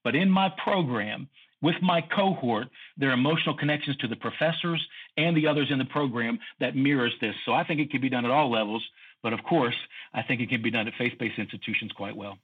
But 0.02 0.14
in 0.14 0.30
my 0.30 0.50
program, 0.62 1.28
with 1.64 1.76
my 1.80 2.02
cohort, 2.02 2.68
there 2.98 3.08
are 3.08 3.14
emotional 3.14 3.56
connections 3.56 3.96
to 3.96 4.06
the 4.06 4.16
professors 4.16 4.86
and 5.16 5.34
the 5.34 5.46
others 5.46 5.68
in 5.70 5.78
the 5.78 5.86
program 5.86 6.38
that 6.60 6.76
mirrors 6.76 7.14
this. 7.22 7.34
So 7.46 7.54
I 7.54 7.64
think 7.64 7.80
it 7.80 7.90
can 7.90 8.02
be 8.02 8.10
done 8.10 8.26
at 8.26 8.30
all 8.30 8.50
levels. 8.50 8.86
But 9.22 9.32
of 9.32 9.42
course, 9.42 9.74
I 10.12 10.22
think 10.22 10.42
it 10.42 10.50
can 10.50 10.60
be 10.60 10.70
done 10.70 10.86
at 10.86 10.94
faith 10.98 11.14
based 11.18 11.38
institutions 11.38 11.90
quite 11.92 12.14
well. 12.14 12.36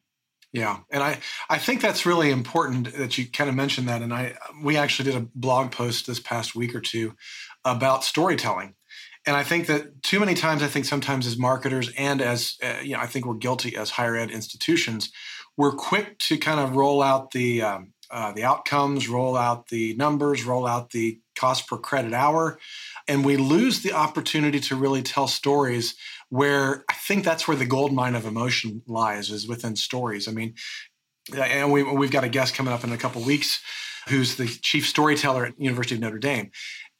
Yeah, 0.52 0.78
and 0.90 1.02
I 1.02 1.18
I 1.50 1.58
think 1.58 1.82
that's 1.82 2.06
really 2.06 2.30
important 2.30 2.94
that 2.96 3.18
you 3.18 3.30
kind 3.30 3.50
of 3.50 3.54
mentioned 3.54 3.88
that. 3.88 4.00
And 4.00 4.12
I 4.12 4.36
we 4.64 4.78
actually 4.78 5.12
did 5.12 5.22
a 5.22 5.28
blog 5.34 5.70
post 5.70 6.06
this 6.06 6.18
past 6.18 6.56
week 6.56 6.74
or 6.74 6.80
two 6.80 7.14
about 7.62 8.04
storytelling, 8.04 8.74
and 9.26 9.36
I 9.36 9.44
think 9.44 9.66
that 9.66 10.02
too 10.02 10.18
many 10.18 10.34
times 10.34 10.62
I 10.62 10.66
think 10.66 10.86
sometimes 10.86 11.26
as 11.26 11.36
marketers 11.36 11.92
and 11.96 12.22
as 12.22 12.56
uh, 12.62 12.80
you 12.82 12.94
know 12.94 13.00
I 13.00 13.06
think 13.06 13.26
we're 13.26 13.34
guilty 13.34 13.76
as 13.76 13.90
higher 13.90 14.16
ed 14.16 14.30
institutions, 14.30 15.12
we're 15.58 15.76
quick 15.76 16.18
to 16.20 16.38
kind 16.38 16.58
of 16.58 16.74
roll 16.74 17.02
out 17.02 17.30
the 17.32 17.62
um, 17.62 17.92
uh, 18.10 18.32
the 18.32 18.44
outcomes, 18.44 19.08
roll 19.08 19.36
out 19.36 19.68
the 19.68 19.94
numbers, 19.94 20.44
roll 20.44 20.66
out 20.66 20.90
the 20.90 21.20
cost 21.36 21.68
per 21.68 21.76
credit 21.76 22.12
hour, 22.12 22.58
and 23.06 23.24
we 23.24 23.36
lose 23.36 23.82
the 23.82 23.92
opportunity 23.92 24.60
to 24.60 24.76
really 24.76 25.02
tell 25.02 25.28
stories 25.28 25.94
where 26.28 26.84
I 26.88 26.94
think 26.94 27.24
that's 27.24 27.46
where 27.46 27.56
the 27.56 27.66
gold 27.66 27.92
mine 27.92 28.14
of 28.14 28.26
emotion 28.26 28.82
lies 28.86 29.30
is 29.30 29.48
within 29.48 29.76
stories. 29.76 30.28
I 30.28 30.32
mean, 30.32 30.54
and 31.34 31.72
we, 31.72 31.82
we've 31.82 32.10
got 32.10 32.24
a 32.24 32.28
guest 32.28 32.54
coming 32.54 32.72
up 32.72 32.84
in 32.84 32.92
a 32.92 32.98
couple 32.98 33.22
weeks 33.22 33.60
who's 34.08 34.36
the 34.36 34.46
chief 34.46 34.88
storyteller 34.88 35.46
at 35.46 35.60
University 35.60 35.94
of 35.94 36.00
Notre 36.00 36.18
Dame. 36.18 36.50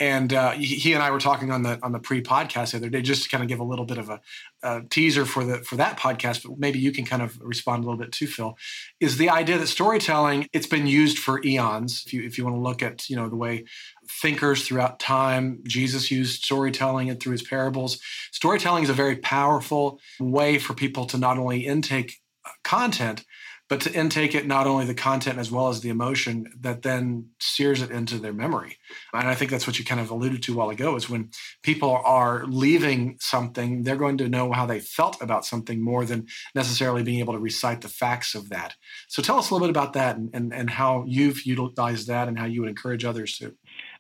And 0.00 0.32
uh, 0.32 0.52
he 0.52 0.94
and 0.94 1.02
I 1.02 1.10
were 1.10 1.20
talking 1.20 1.50
on 1.50 1.62
the 1.62 1.78
on 1.82 1.92
the 1.92 1.98
pre-podcast 1.98 2.70
the 2.70 2.78
other 2.78 2.88
day, 2.88 3.02
just 3.02 3.24
to 3.24 3.28
kind 3.28 3.42
of 3.42 3.48
give 3.48 3.60
a 3.60 3.64
little 3.64 3.84
bit 3.84 3.98
of 3.98 4.08
a, 4.08 4.20
a, 4.62 4.82
teaser 4.88 5.26
for 5.26 5.44
the 5.44 5.58
for 5.58 5.76
that 5.76 5.98
podcast. 5.98 6.42
But 6.42 6.58
maybe 6.58 6.78
you 6.78 6.90
can 6.90 7.04
kind 7.04 7.20
of 7.20 7.38
respond 7.42 7.84
a 7.84 7.86
little 7.86 8.00
bit 8.00 8.10
too, 8.10 8.26
Phil. 8.26 8.56
Is 8.98 9.18
the 9.18 9.28
idea 9.28 9.58
that 9.58 9.66
storytelling 9.66 10.48
it's 10.54 10.66
been 10.66 10.86
used 10.86 11.18
for 11.18 11.44
eons. 11.44 12.02
If 12.06 12.14
you 12.14 12.22
if 12.22 12.38
you 12.38 12.44
want 12.44 12.56
to 12.56 12.62
look 12.62 12.82
at 12.82 13.10
you 13.10 13.16
know 13.16 13.28
the 13.28 13.36
way 13.36 13.66
thinkers 14.10 14.66
throughout 14.66 14.98
time. 14.98 15.60
Jesus 15.64 16.10
used 16.10 16.42
storytelling 16.42 17.10
and 17.10 17.20
through 17.20 17.32
his 17.32 17.42
parables. 17.42 18.00
Storytelling 18.32 18.84
is 18.84 18.90
a 18.90 18.94
very 18.94 19.16
powerful 19.16 20.00
way 20.18 20.58
for 20.58 20.72
people 20.72 21.04
to 21.06 21.18
not 21.18 21.38
only 21.38 21.66
intake 21.66 22.20
content, 22.64 23.24
but 23.70 23.80
to 23.82 23.94
intake 23.94 24.34
it 24.34 24.48
not 24.48 24.66
only 24.66 24.84
the 24.84 24.94
content 24.94 25.38
as 25.38 25.50
well 25.50 25.68
as 25.68 25.80
the 25.80 25.88
emotion 25.88 26.52
that 26.58 26.82
then 26.82 27.28
sears 27.38 27.80
it 27.80 27.90
into 27.92 28.18
their 28.18 28.32
memory. 28.32 28.76
And 29.14 29.28
I 29.28 29.36
think 29.36 29.52
that's 29.52 29.66
what 29.66 29.78
you 29.78 29.84
kind 29.84 30.00
of 30.00 30.10
alluded 30.10 30.42
to 30.42 30.52
a 30.52 30.56
while 30.56 30.70
ago 30.70 30.96
is 30.96 31.08
when 31.08 31.30
people 31.62 32.02
are 32.04 32.44
leaving 32.46 33.16
something, 33.20 33.84
they're 33.84 33.94
going 33.94 34.18
to 34.18 34.28
know 34.28 34.50
how 34.50 34.66
they 34.66 34.80
felt 34.80 35.22
about 35.22 35.46
something 35.46 35.82
more 35.82 36.04
than 36.04 36.26
necessarily 36.52 37.04
being 37.04 37.20
able 37.20 37.32
to 37.32 37.38
recite 37.38 37.80
the 37.80 37.88
facts 37.88 38.34
of 38.34 38.50
that. 38.50 38.74
So 39.08 39.22
tell 39.22 39.38
us 39.38 39.50
a 39.50 39.54
little 39.54 39.68
bit 39.68 39.70
about 39.70 39.92
that 39.92 40.16
and, 40.16 40.30
and, 40.34 40.52
and 40.52 40.68
how 40.68 41.04
you've 41.06 41.46
utilized 41.46 42.08
that 42.08 42.26
and 42.26 42.36
how 42.36 42.46
you 42.46 42.62
would 42.62 42.70
encourage 42.70 43.04
others 43.04 43.38
to. 43.38 43.54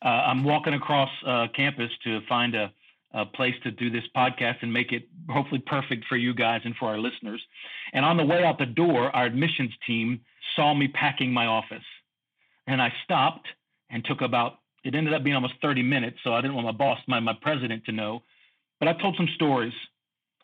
Uh, 0.04 0.08
I'm 0.08 0.42
walking 0.42 0.74
across 0.74 1.10
uh, 1.24 1.46
campus 1.54 1.92
to 2.02 2.20
find 2.28 2.56
a 2.56 2.72
a 3.12 3.26
place 3.26 3.54
to 3.64 3.70
do 3.70 3.90
this 3.90 4.04
podcast 4.16 4.56
and 4.62 4.72
make 4.72 4.92
it 4.92 5.08
hopefully 5.28 5.62
perfect 5.66 6.04
for 6.08 6.16
you 6.16 6.32
guys 6.32 6.60
and 6.64 6.76
for 6.76 6.88
our 6.88 6.98
listeners. 6.98 7.42
And 7.92 8.04
on 8.04 8.16
the 8.16 8.24
way 8.24 8.44
out 8.44 8.58
the 8.58 8.66
door, 8.66 9.14
our 9.14 9.26
admissions 9.26 9.72
team 9.86 10.20
saw 10.56 10.74
me 10.74 10.88
packing 10.88 11.32
my 11.32 11.46
office. 11.46 11.84
And 12.66 12.80
I 12.80 12.92
stopped 13.04 13.46
and 13.90 14.04
took 14.04 14.20
about, 14.20 14.58
it 14.84 14.94
ended 14.94 15.12
up 15.12 15.24
being 15.24 15.34
almost 15.34 15.54
30 15.62 15.82
minutes. 15.82 16.18
So 16.22 16.32
I 16.32 16.40
didn't 16.40 16.54
want 16.54 16.66
my 16.66 16.72
boss, 16.72 16.98
my, 17.06 17.20
my 17.20 17.36
president 17.40 17.84
to 17.86 17.92
know. 17.92 18.22
But 18.78 18.88
I 18.88 18.94
told 18.94 19.16
some 19.16 19.28
stories. 19.34 19.74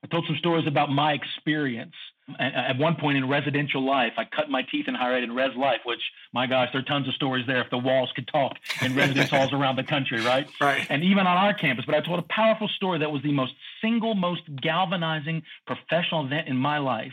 I 0.03 0.09
told 0.09 0.27
some 0.27 0.37
stories 0.37 0.67
about 0.67 0.91
my 0.91 1.13
experience 1.13 1.95
at 2.39 2.77
one 2.79 2.97
point 2.97 3.17
in 3.17 3.29
residential 3.29 3.85
life, 3.85 4.13
I 4.17 4.25
cut 4.25 4.51
my 4.51 4.63
teeth 4.63 4.89
in 4.89 4.95
higher 4.95 5.15
ed 5.15 5.23
in 5.23 5.35
res 5.35 5.55
life, 5.57 5.81
which, 5.85 6.01
my 6.33 6.47
gosh, 6.47 6.71
there 6.73 6.81
are 6.81 6.85
tons 6.85 7.07
of 7.07 7.15
stories 7.15 7.47
there 7.47 7.63
if 7.63 7.71
the 7.71 7.79
walls 7.79 8.11
could 8.17 8.27
talk 8.27 8.57
in 8.83 8.97
residence 8.97 9.31
halls 9.31 9.53
around 9.53 9.77
the 9.77 9.85
country, 9.85 10.21
right? 10.21 10.47
Right. 10.61 10.87
And 10.89 11.05
even 11.05 11.27
on 11.27 11.37
our 11.37 11.55
campus. 11.55 11.85
But 11.85 11.95
I 11.95 12.01
told 12.01 12.19
a 12.19 12.23
powerful 12.23 12.67
story 12.69 12.99
that 13.01 13.11
was 13.11 13.23
the 13.23 13.33
most 13.33 13.53
single, 13.81 14.15
most 14.15 14.43
galvanizing 14.61 15.43
professional 15.67 16.25
event 16.25 16.49
in 16.49 16.57
my 16.57 16.79
life 16.79 17.13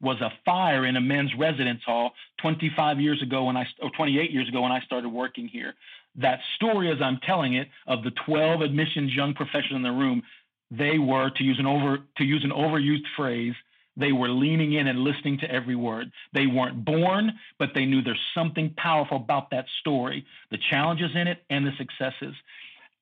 was 0.00 0.20
a 0.20 0.32
fire 0.44 0.84
in 0.86 0.96
a 0.96 1.00
men's 1.00 1.32
residence 1.38 1.82
hall 1.84 2.12
25 2.40 3.00
years 3.00 3.22
ago 3.22 3.44
when 3.44 3.56
I, 3.56 3.66
or 3.80 3.90
28 3.90 4.30
years 4.30 4.48
ago 4.48 4.62
when 4.62 4.72
I 4.72 4.80
started 4.80 5.08
working 5.08 5.48
here. 5.48 5.74
That 6.16 6.40
story, 6.56 6.90
as 6.90 6.98
I'm 7.02 7.18
telling 7.26 7.54
it, 7.54 7.68
of 7.86 8.02
the 8.02 8.12
12 8.26 8.62
admissions 8.62 9.14
young 9.14 9.34
professionals 9.34 9.76
in 9.76 9.82
the 9.82 9.92
room, 9.92 10.22
they 10.70 10.98
were, 10.98 11.30
to 11.30 11.44
use 11.44 11.58
an 11.58 11.66
over, 11.66 11.98
to 12.18 12.24
use 12.24 12.44
an 12.44 12.50
overused 12.50 13.04
phrase, 13.16 13.54
they 13.96 14.12
were 14.12 14.28
leaning 14.28 14.74
in 14.74 14.88
and 14.88 15.00
listening 15.00 15.38
to 15.38 15.50
every 15.50 15.76
word. 15.76 16.12
They 16.32 16.46
weren't 16.46 16.84
born, 16.84 17.32
but 17.58 17.70
they 17.74 17.86
knew 17.86 18.02
there's 18.02 18.18
something 18.34 18.74
powerful 18.76 19.16
about 19.16 19.50
that 19.50 19.66
story, 19.80 20.26
the 20.50 20.58
challenges 20.70 21.10
in 21.14 21.28
it 21.28 21.42
and 21.48 21.66
the 21.66 21.72
successes. 21.78 22.34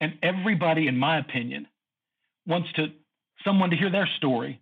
And 0.00 0.18
everybody, 0.22 0.86
in 0.86 0.96
my 0.96 1.18
opinion, 1.18 1.66
wants 2.46 2.72
to 2.74 2.92
someone 3.44 3.70
to 3.70 3.76
hear 3.76 3.90
their 3.90 4.08
story. 4.16 4.60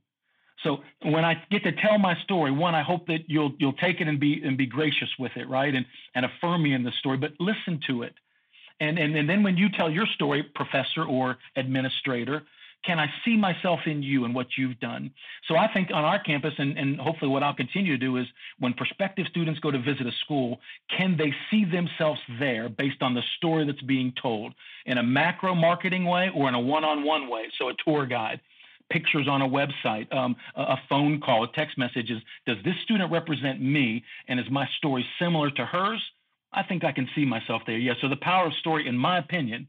So 0.63 0.79
when 1.03 1.25
I 1.25 1.43
get 1.51 1.65
to 1.65 1.73
tell 1.73 1.99
my 1.99 2.17
story, 2.23 2.51
one, 2.51 2.75
I 2.75 2.83
hope 2.83 3.07
that 3.07 3.29
you'll 3.29 3.53
you'll 3.59 3.73
take 3.75 4.01
it 4.01 4.09
and 4.09 4.19
be 4.21 4.41
and 4.45 4.57
be 4.57 4.67
gracious 4.67 5.09
with 5.19 5.33
it, 5.37 5.49
right? 5.49 5.75
And 5.75 5.87
and 6.15 6.25
affirm 6.25 6.63
me 6.63 6.75
in 6.75 6.83
the 6.83 6.93
story, 6.99 7.17
but 7.17 7.33
listen 7.41 7.81
to 7.89 8.03
it. 8.03 8.15
And 8.81 8.99
and, 8.99 9.17
and 9.17 9.29
then 9.29 9.43
when 9.43 9.57
you 9.57 9.69
tell 9.71 9.91
your 9.91 10.07
story, 10.07 10.43
professor 10.55 11.05
or 11.05 11.39
administrator, 11.57 12.43
can 12.85 12.99
I 12.99 13.07
see 13.25 13.37
myself 13.37 13.81
in 13.87 14.03
you 14.03 14.25
and 14.25 14.35
what 14.35 14.49
you've 14.59 14.79
done? 14.81 15.13
So 15.47 15.57
I 15.57 15.73
think 15.73 15.91
on 15.93 16.05
our 16.05 16.21
campus, 16.21 16.53
and, 16.59 16.77
and 16.77 16.99
hopefully 16.99 17.31
what 17.31 17.43
I'll 17.43 17.55
continue 17.55 17.93
to 17.93 17.99
do 17.99 18.17
is 18.17 18.27
when 18.59 18.75
prospective 18.75 19.27
students 19.31 19.61
go 19.61 19.71
to 19.71 19.79
visit 19.79 20.07
a 20.07 20.13
school, 20.25 20.59
can 20.97 21.17
they 21.17 21.33
see 21.51 21.65
themselves 21.65 22.21
there 22.41 22.69
based 22.69 23.01
on 23.01 23.15
the 23.15 23.23
story 23.37 23.65
that's 23.67 23.83
being 23.83 24.13
told 24.21 24.55
in 24.87 24.99
a 24.99 25.03
macro 25.03 25.55
marketing 25.55 26.05
way 26.05 26.31
or 26.35 26.49
in 26.49 26.55
a 26.55 26.61
one 26.61 26.83
on 26.83 27.05
one 27.05 27.29
way? 27.29 27.45
So 27.57 27.69
a 27.69 27.75
tour 27.85 28.05
guide 28.05 28.41
pictures 28.93 29.27
on 29.29 29.41
a 29.41 29.49
website, 29.49 30.13
um, 30.15 30.37
a, 30.55 30.77
phone 30.89 31.21
call, 31.21 31.45
a 31.45 31.49
text 31.53 31.79
message 31.79 32.11
is 32.11 32.21
Does 32.47 32.59
this 32.65 32.75
student 32.85 33.11
represent 33.11 33.61
me? 33.61 34.05
And 34.29 34.39
is 34.39 34.47
my 34.51 34.69
story 34.77 35.05
similar 35.19 35.51
to 35.51 35.65
hers? 35.65 36.03
I 36.53 36.63
think 36.63 36.85
I 36.85 36.93
can 36.93 37.09
see 37.15 37.25
myself 37.25 37.63
there. 37.67 37.79
Yeah. 37.79 37.95
So 38.01 38.09
the 38.09 38.17
power 38.17 38.47
of 38.47 38.53
story, 38.55 38.87
in 38.87 38.97
my 38.97 39.19
opinion, 39.19 39.69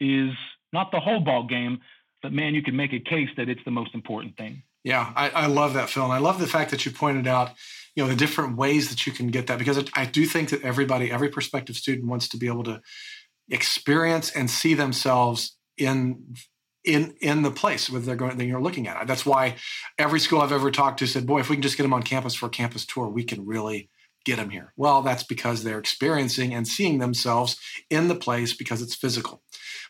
is 0.00 0.32
not 0.72 0.90
the 0.90 0.98
whole 0.98 1.20
ball 1.20 1.46
game, 1.46 1.80
but 2.22 2.32
man, 2.32 2.54
you 2.54 2.62
can 2.62 2.74
make 2.74 2.92
a 2.92 2.98
case 2.98 3.28
that 3.36 3.48
it's 3.48 3.64
the 3.64 3.70
most 3.70 3.94
important 3.94 4.36
thing. 4.36 4.62
Yeah, 4.84 5.12
I, 5.14 5.30
I 5.30 5.46
love 5.46 5.74
that, 5.74 5.90
Phil. 5.90 6.04
And 6.04 6.12
I 6.12 6.18
love 6.18 6.40
the 6.40 6.46
fact 6.46 6.70
that 6.70 6.84
you 6.84 6.92
pointed 6.92 7.26
out, 7.26 7.52
you 7.94 8.02
know, 8.02 8.08
the 8.08 8.16
different 8.16 8.56
ways 8.56 8.88
that 8.90 9.06
you 9.06 9.12
can 9.12 9.28
get 9.28 9.46
that 9.48 9.58
because 9.58 9.84
I 9.94 10.06
do 10.06 10.24
think 10.24 10.50
that 10.50 10.62
everybody, 10.62 11.10
every 11.10 11.28
prospective 11.28 11.76
student 11.76 12.08
wants 12.08 12.28
to 12.30 12.36
be 12.36 12.46
able 12.48 12.64
to 12.64 12.80
experience 13.48 14.30
and 14.30 14.50
see 14.50 14.74
themselves 14.74 15.56
in 15.76 16.34
in 16.84 17.14
in 17.20 17.42
the 17.42 17.50
place 17.50 17.90
where 17.90 18.00
they're 18.00 18.16
going 18.16 18.38
that 18.38 18.46
you're 18.46 18.62
looking 18.62 18.88
at. 18.88 19.06
That's 19.06 19.26
why 19.26 19.56
every 19.98 20.20
school 20.20 20.40
I've 20.40 20.52
ever 20.52 20.70
talked 20.70 20.98
to 21.00 21.06
said, 21.06 21.26
"Boy, 21.26 21.40
if 21.40 21.50
we 21.50 21.56
can 21.56 21.62
just 21.62 21.76
get 21.76 21.82
them 21.82 21.92
on 21.92 22.02
campus 22.02 22.34
for 22.34 22.46
a 22.46 22.50
campus 22.50 22.86
tour, 22.86 23.08
we 23.08 23.24
can 23.24 23.44
really 23.44 23.90
get 24.24 24.36
them 24.36 24.50
here? 24.50 24.72
Well, 24.76 25.02
that's 25.02 25.22
because 25.22 25.62
they're 25.62 25.78
experiencing 25.78 26.54
and 26.54 26.68
seeing 26.68 26.98
themselves 26.98 27.56
in 27.90 28.08
the 28.08 28.14
place 28.14 28.52
because 28.52 28.82
it's 28.82 28.94
physical. 28.94 29.42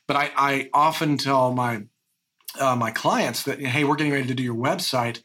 But 0.06 0.16
I, 0.16 0.30
I 0.36 0.70
often 0.72 1.18
tell 1.18 1.52
my 1.52 1.82
uh, 2.58 2.76
my 2.76 2.90
clients 2.90 3.42
that 3.44 3.60
hey, 3.60 3.84
we're 3.84 3.96
getting 3.96 4.12
ready 4.12 4.26
to 4.26 4.34
do 4.34 4.42
your 4.42 4.54
website, 4.54 5.20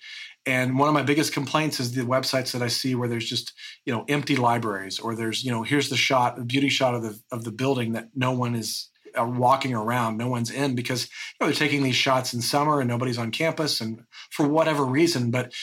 and 0.45 0.77
one 0.77 0.89
of 0.89 0.93
my 0.93 1.03
biggest 1.03 1.33
complaints 1.33 1.79
is 1.79 1.93
the 1.93 2.01
websites 2.01 2.51
that 2.51 2.61
I 2.61 2.67
see 2.67 2.95
where 2.95 3.07
there's 3.07 3.29
just 3.29 3.53
you 3.85 3.93
know 3.93 4.03
empty 4.09 4.35
libraries 4.35 4.99
or 4.99 5.15
there's 5.15 5.43
you 5.43 5.51
know 5.51 5.63
here's 5.63 5.89
the 5.89 5.97
shot, 5.97 6.35
the 6.35 6.45
beauty 6.45 6.69
shot 6.69 6.95
of 6.95 7.03
the 7.03 7.19
of 7.31 7.43
the 7.43 7.51
building 7.51 7.93
that 7.93 8.09
no 8.13 8.31
one 8.31 8.55
is 8.55 8.89
uh, 9.19 9.25
walking 9.25 9.73
around, 9.73 10.17
no 10.17 10.27
one's 10.27 10.51
in 10.51 10.75
because 10.75 11.03
you 11.05 11.09
know, 11.39 11.47
they're 11.47 11.55
taking 11.55 11.83
these 11.83 11.95
shots 11.95 12.33
in 12.33 12.41
summer 12.41 12.79
and 12.79 12.87
nobody's 12.87 13.17
on 13.17 13.31
campus 13.31 13.81
and 13.81 14.01
for 14.31 14.47
whatever 14.47 14.83
reason. 14.83 15.31
But 15.31 15.53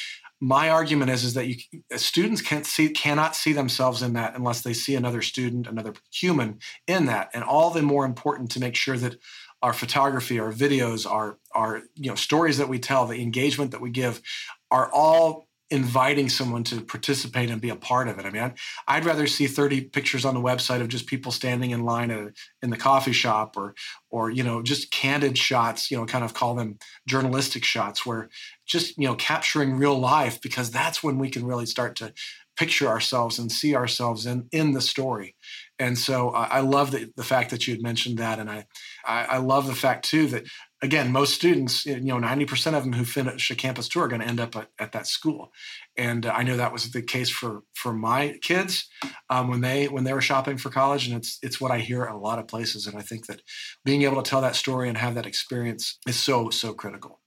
my 0.41 0.71
argument 0.71 1.11
is 1.11 1.23
is 1.23 1.35
that 1.35 1.47
you 1.47 1.57
students 1.97 2.41
can't 2.41 2.65
see 2.65 2.89
cannot 2.89 3.37
see 3.37 3.53
themselves 3.53 4.03
in 4.03 4.15
that 4.15 4.35
unless 4.35 4.63
they 4.63 4.73
see 4.73 4.95
another 4.95 5.21
student, 5.21 5.67
another 5.67 5.95
human 6.11 6.59
in 6.87 7.07
that, 7.07 7.31
and 7.35 7.45
all 7.45 7.71
the 7.71 7.83
more 7.83 8.07
important 8.07 8.51
to 8.53 8.61
make 8.61 8.75
sure 8.75 8.97
that 8.97 9.17
our 9.63 9.75
photography, 9.75 10.41
our 10.41 10.53
videos, 10.53 11.11
our 11.11 11.39
our 11.55 11.83
you 11.95 12.09
know 12.09 12.15
stories 12.15 12.57
that 12.59 12.69
we 12.69 12.79
tell, 12.79 13.07
the 13.07 13.21
engagement 13.21 13.73
that 13.73 13.83
we 13.83 13.91
give, 13.91 14.23
are 14.71 14.91
all 14.91 15.47
inviting 15.71 16.29
someone 16.29 16.65
to 16.65 16.81
participate 16.81 17.49
and 17.49 17.61
be 17.61 17.71
a 17.71 17.77
part 17.77 18.09
of 18.09 18.19
it. 18.19 18.27
I 18.27 18.31
mean, 18.31 18.53
I'd, 18.89 19.05
rather 19.05 19.27
see 19.27 19.47
30 19.47 19.83
pictures 19.83 20.25
on 20.25 20.35
the 20.35 20.41
website 20.41 20.81
of 20.81 20.89
just 20.89 21.07
people 21.07 21.31
standing 21.31 21.71
in 21.71 21.85
line 21.85 22.11
at, 22.11 22.33
in 22.61 22.71
the 22.71 22.77
coffee 22.77 23.13
shop 23.13 23.57
or, 23.57 23.75
or, 24.11 24.31
you 24.31 24.43
know, 24.43 24.63
just 24.63 24.91
candid 24.91 25.39
shots, 25.39 25.91
you 25.91 25.97
know, 25.97 26.07
kind 26.07 26.25
of 26.25 26.35
call 26.35 26.55
them 26.55 26.79
journalistic 27.07 27.65
shots 27.65 28.05
where 28.05 28.29
just, 28.67 28.99
you 28.99 29.07
know, 29.07 29.15
capturing 29.15 29.77
real 29.77 29.99
life 29.99 30.41
because 30.41 30.71
that's 30.71 31.03
when 31.03 31.19
we 31.19 31.31
can 31.31 31.47
really 31.47 31.67
start 31.67 31.95
to 31.97 32.13
picture 32.57 32.89
ourselves 32.89 33.39
and 33.39 33.51
see 33.51 33.75
ourselves 33.75 34.27
in, 34.27 34.47
in 34.53 34.73
the 34.73 34.81
story. 34.81 35.35
And 35.79 35.97
so 35.97 36.31
uh, 36.31 36.49
I 36.51 36.61
love 36.61 36.91
the, 36.91 37.11
the 37.17 37.25
fact 37.25 37.51
that 37.51 37.67
you 37.67 37.73
had 37.73 37.83
mentioned 37.83 38.19
that. 38.19 38.39
And 38.39 38.51
I, 38.51 38.67
I, 39.05 39.25
I 39.25 39.37
love 39.39 39.67
the 39.67 39.75
fact 39.75 40.05
too 40.05 40.27
that 40.27 40.45
again, 40.83 41.13
most 41.13 41.35
students, 41.35 41.85
you 41.85 42.01
know, 42.01 42.17
90% 42.17 42.75
of 42.75 42.85
them 42.85 42.93
who 42.93 43.05
finish 43.05 43.51
a 43.51 43.55
campus 43.55 43.89
tour 43.89 44.05
are 44.05 44.09
going 44.09 44.23
to 44.23 44.27
end 44.27 44.41
up 44.41 44.57
at, 44.57 44.69
at 44.79 44.93
that 44.93 45.07
school. 45.07 45.53
And 45.97 46.27
uh, 46.27 46.33
I 46.35 46.43
know 46.43 46.57
that 46.57 46.73
was 46.73 46.91
the 46.91 47.03
case 47.03 47.31
for, 47.31 47.63
for 47.75 47.93
my 47.93 48.39
kids 48.43 48.89
um, 49.29 49.49
when 49.49 49.61
they, 49.61 49.89
when 49.89 50.05
they 50.05 50.13
were 50.13 50.21
shopping 50.21 50.57
for 50.57 50.71
college. 50.71 51.07
And 51.07 51.17
it's, 51.17 51.39
it's 51.43 51.61
what 51.61 51.71
I 51.71 51.79
hear 51.79 52.05
at 52.05 52.15
a 52.15 52.19
lot 52.19 52.39
of 52.39 52.49
places. 52.49 52.87
And 52.87 52.97
I 52.97 53.03
think 53.03 53.27
that 53.27 53.43
being 53.85 54.03
able 54.03 54.23
to 54.23 54.29
tell 54.29 54.41
that 54.41 54.57
story 54.57 54.89
and 54.89 54.97
have 54.97 55.15
that 55.15 55.27
experience 55.27 55.99
is 56.07 56.17
so, 56.17 56.51
so 56.51 56.73
critical. 56.73 57.21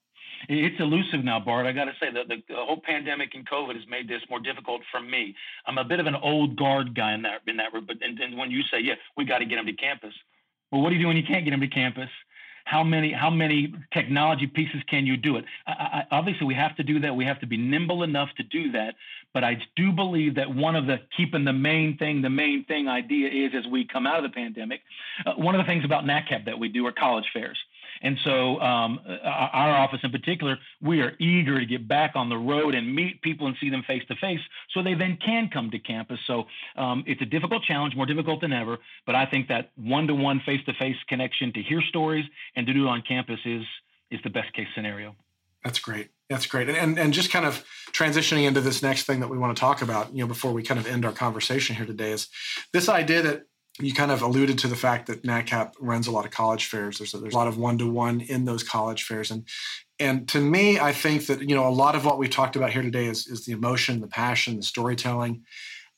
It's 0.50 0.80
elusive 0.80 1.24
now, 1.24 1.40
Bart. 1.40 1.66
I 1.66 1.72
got 1.72 1.86
to 1.86 1.94
say 2.02 2.12
that 2.12 2.28
the, 2.28 2.36
the, 2.50 2.56
whole 2.56 2.82
pandemic 2.84 3.34
and 3.34 3.48
COVID 3.48 3.76
has 3.76 3.88
made 3.90 4.10
this 4.10 4.22
more 4.30 4.42
difficult 4.42 4.82
for 4.92 5.00
me. 5.00 5.34
I'm 5.66 5.78
a 5.78 5.86
bit 5.86 6.02
of 6.02 6.06
an 6.06 6.16
old 6.16 6.58
guard 6.58 6.94
guy 6.94 7.14
in 7.14 7.22
that 7.22 7.42
in 7.48 7.56
that. 7.58 7.72
Room, 7.72 7.86
but 7.88 7.96
and, 8.02 8.20
and 8.20 8.38
when 8.38 8.52
you 8.52 8.62
say, 8.64 8.80
yeah, 8.82 8.96
we 9.16 9.24
got 9.24 9.38
to 9.38 9.46
get 9.46 9.56
them 9.56 9.68
to 9.68 9.74
campus. 9.74 10.14
Well, 10.70 10.82
what 10.82 10.90
do 10.90 10.96
you 10.96 11.02
do 11.02 11.08
when 11.08 11.16
you 11.16 11.24
can't 11.24 11.46
get 11.46 11.52
them 11.52 11.62
to 11.62 11.68
campus? 11.68 12.10
How 12.66 12.84
many 12.84 13.12
how 13.12 13.30
many 13.30 13.74
technology 13.94 14.48
pieces 14.48 14.82
can 14.90 15.06
you 15.06 15.18
do 15.18 15.38
it? 15.38 15.46
I, 15.68 15.72
I, 15.72 16.04
obviously 16.12 16.48
we 16.48 16.56
have 16.56 16.76
to 16.78 16.84
do 16.84 17.00
that. 17.02 17.16
We 17.16 17.26
have 17.26 17.40
to 17.42 17.48
be 17.48 17.58
nimble 17.58 18.04
enough 18.04 18.30
to 18.38 18.44
do 18.44 18.72
that. 18.72 18.96
But 19.34 19.44
i 19.44 19.58
do 19.76 19.92
believe 19.92 20.36
that 20.36 20.54
one 20.54 20.76
of 20.76 20.86
the 20.86 21.00
keeping 21.18 21.44
the 21.44 21.54
main 21.54 21.98
thing 21.98 22.22
the 22.22 22.30
main 22.30 22.66
thing 22.66 22.88
idea 22.88 23.28
is 23.30 23.52
as 23.56 23.70
we 23.70 23.84
come 23.86 24.06
out 24.06 24.18
of 24.18 24.24
the 24.24 24.30
pandemic 24.30 24.82
uh, 25.26 25.34
one 25.34 25.56
of 25.56 25.60
the 25.60 25.66
things 25.66 25.84
about 25.84 26.06
NACCAP 26.06 26.46
that 26.46 26.60
we 26.60 26.70
do 26.70 26.86
are 26.86 26.92
college 26.92 27.26
fairs 27.34 27.58
and 28.02 28.18
so, 28.24 28.60
um, 28.60 29.00
our 29.24 29.76
office 29.76 30.00
in 30.04 30.12
particular, 30.12 30.58
we 30.82 31.02
are 31.02 31.14
eager 31.20 31.60
to 31.60 31.66
get 31.66 31.88
back 31.88 32.12
on 32.16 32.30
the 32.30 32.38
road 32.38 32.76
and 32.76 32.94
meet 32.96 33.22
people 33.22 33.48
and 33.48 33.56
see 33.60 33.70
them 33.70 33.84
face 33.86 34.04
to 34.08 34.16
face 34.16 34.40
so 34.72 34.82
they 34.82 34.94
then 34.94 35.18
can 35.24 35.50
come 35.50 35.72
to 35.72 35.80
campus. 35.80 36.20
So, 36.26 36.46
um, 36.76 37.04
it's 37.08 37.22
a 37.22 37.26
difficult 37.26 37.64
challenge, 37.64 37.96
more 37.96 38.06
difficult 38.06 38.42
than 38.42 38.54
ever. 38.54 38.78
But 39.06 39.16
I 39.16 39.26
think 39.26 39.48
that 39.50 39.72
one 39.76 40.08
to 40.08 40.16
one 40.16 40.42
face 40.46 40.64
to 40.66 40.74
face 40.74 40.98
connection 41.08 41.54
to 41.54 41.62
hear 41.62 41.82
stories 41.82 42.26
and 42.56 42.66
to 42.68 42.74
do 42.74 42.86
it 42.86 42.90
on 42.90 43.02
campus 43.02 43.40
is, 43.46 43.64
is 44.12 44.20
the 44.24 44.30
best 44.30 44.54
case 44.54 44.68
scenario. 44.76 45.16
That's 45.64 45.80
great. 45.80 46.10
That's 46.30 46.46
great. 46.46 46.68
And, 46.68 46.78
and, 46.78 47.00
and 47.00 47.14
just 47.14 47.32
kind 47.32 47.46
of 47.46 47.64
transitioning 47.92 48.46
into 48.46 48.60
this 48.60 48.82
next 48.82 49.04
thing 49.04 49.20
that 49.22 49.30
we 49.30 49.38
want 49.38 49.56
to 49.56 49.60
talk 49.60 49.82
about, 49.82 50.14
you 50.14 50.24
know, 50.24 50.28
before 50.28 50.52
we 50.52 50.64
kind 50.64 50.80
of 50.80 50.88
end 50.88 51.06
our 51.06 51.12
conversation 51.12 51.76
here 51.76 51.86
today 51.86 52.12
is 52.12 52.28
this 52.74 52.90
idea 52.90 53.22
that 53.22 53.44
you 53.80 53.94
kind 53.94 54.12
of 54.12 54.22
alluded 54.22 54.60
to 54.60 54.68
the 54.68 54.76
fact 54.76 55.08
that 55.08 55.24
NACCAP 55.24 55.74
runs 55.80 56.06
a 56.06 56.12
lot 56.12 56.26
of 56.26 56.32
college 56.32 56.66
fairs. 56.66 57.00
There's 57.00 57.14
a, 57.14 57.18
there's 57.18 57.34
a 57.34 57.38
lot 57.38 57.48
of 57.48 57.58
one 57.58 57.78
to 57.80 57.90
one 57.90 58.22
in 58.22 58.46
those 58.46 58.64
college 58.64 59.04
fairs, 59.04 59.32
and 59.32 59.48
and 60.00 60.28
to 60.30 60.40
me, 60.40 60.80
I 60.80 60.92
think 60.92 61.26
that 61.28 61.42
you 61.42 61.56
know 61.56 61.68
a 61.68 61.70
lot 61.70 61.96
of 61.96 62.06
what 62.06 62.20
we 62.20 62.28
talked 62.28 62.56
about 62.56 62.72
here 62.72 62.84
today 62.84 63.06
is 63.06 63.26
is 63.28 63.46
the 63.46 63.52
emotion, 63.52 64.02
the 64.02 64.08
passion, 64.08 64.58
the 64.58 64.64
storytelling. 64.64 65.44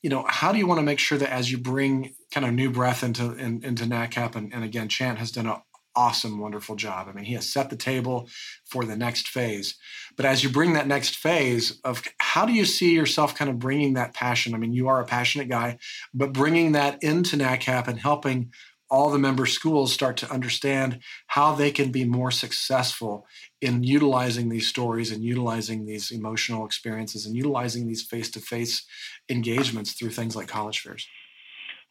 You 0.02 0.10
know, 0.10 0.26
how 0.28 0.52
do 0.52 0.60
you 0.60 0.68
want 0.68 0.80
to 0.80 0.86
make 0.86 1.00
sure 1.00 1.18
that 1.18 1.32
as 1.32 1.52
you 1.52 1.58
bring 1.58 2.14
kind 2.32 2.46
of 2.46 2.54
new 2.54 2.70
breath 2.70 3.04
into 3.04 3.34
in, 3.34 3.64
into 3.64 3.84
NACCAP, 3.86 4.36
and, 4.36 4.54
and 4.54 4.64
again, 4.64 4.88
Chant 4.88 5.20
has 5.20 5.32
done 5.32 5.48
a, 5.48 5.62
awesome, 5.96 6.40
wonderful 6.40 6.76
job. 6.76 7.08
I 7.08 7.14
mean, 7.14 7.26
he 7.26 7.34
has 7.34 7.50
set 7.52 7.70
the 7.70 7.76
table 7.76 8.28
for 8.66 8.86
the 8.86 8.96
next 8.96 9.28
phase. 9.28 9.76
But 10.16 10.26
as 10.26 10.44
you 10.44 10.50
bring 10.50 10.74
that 10.74 10.88
next 10.88 11.16
phase 11.16 11.80
of 11.84 12.04
how 12.20 12.46
do 12.46 12.54
you 12.54 12.66
see 12.66 12.94
yourself 12.94 13.36
kind 13.36 13.50
of 13.50 13.60
bringing 13.60 13.94
that 13.94 14.14
passion? 14.14 14.54
I 14.54 14.58
mean, 14.58 14.74
you 14.74 14.88
are 14.88 15.02
a 15.02 15.06
passionate 15.06 15.50
guy, 15.50 15.78
but 16.14 16.34
bringing 16.34 16.74
that 16.74 17.02
into 17.04 17.38
NACCAP 17.38 17.88
and 17.88 18.00
helping 18.00 18.52
all 18.90 19.10
the 19.10 19.18
member 19.18 19.48
schools 19.48 19.92
start 19.92 20.16
to 20.18 20.32
understand 20.32 21.00
how 21.28 21.56
they 21.56 21.72
can 21.72 21.92
be 21.92 22.06
more 22.06 22.30
successful 22.30 23.26
in 23.60 23.84
utilizing 23.84 24.50
these 24.50 24.68
stories 24.68 25.12
and 25.12 25.24
utilizing 25.24 25.86
these 25.86 26.12
emotional 26.12 26.66
experiences 26.66 27.26
and 27.26 27.36
utilizing 27.36 27.88
these 27.88 28.04
face-to-face 28.04 28.86
engagements 29.28 29.94
through 29.94 30.12
things 30.12 30.36
like 30.36 30.48
college 30.48 30.82
fairs. 30.82 31.08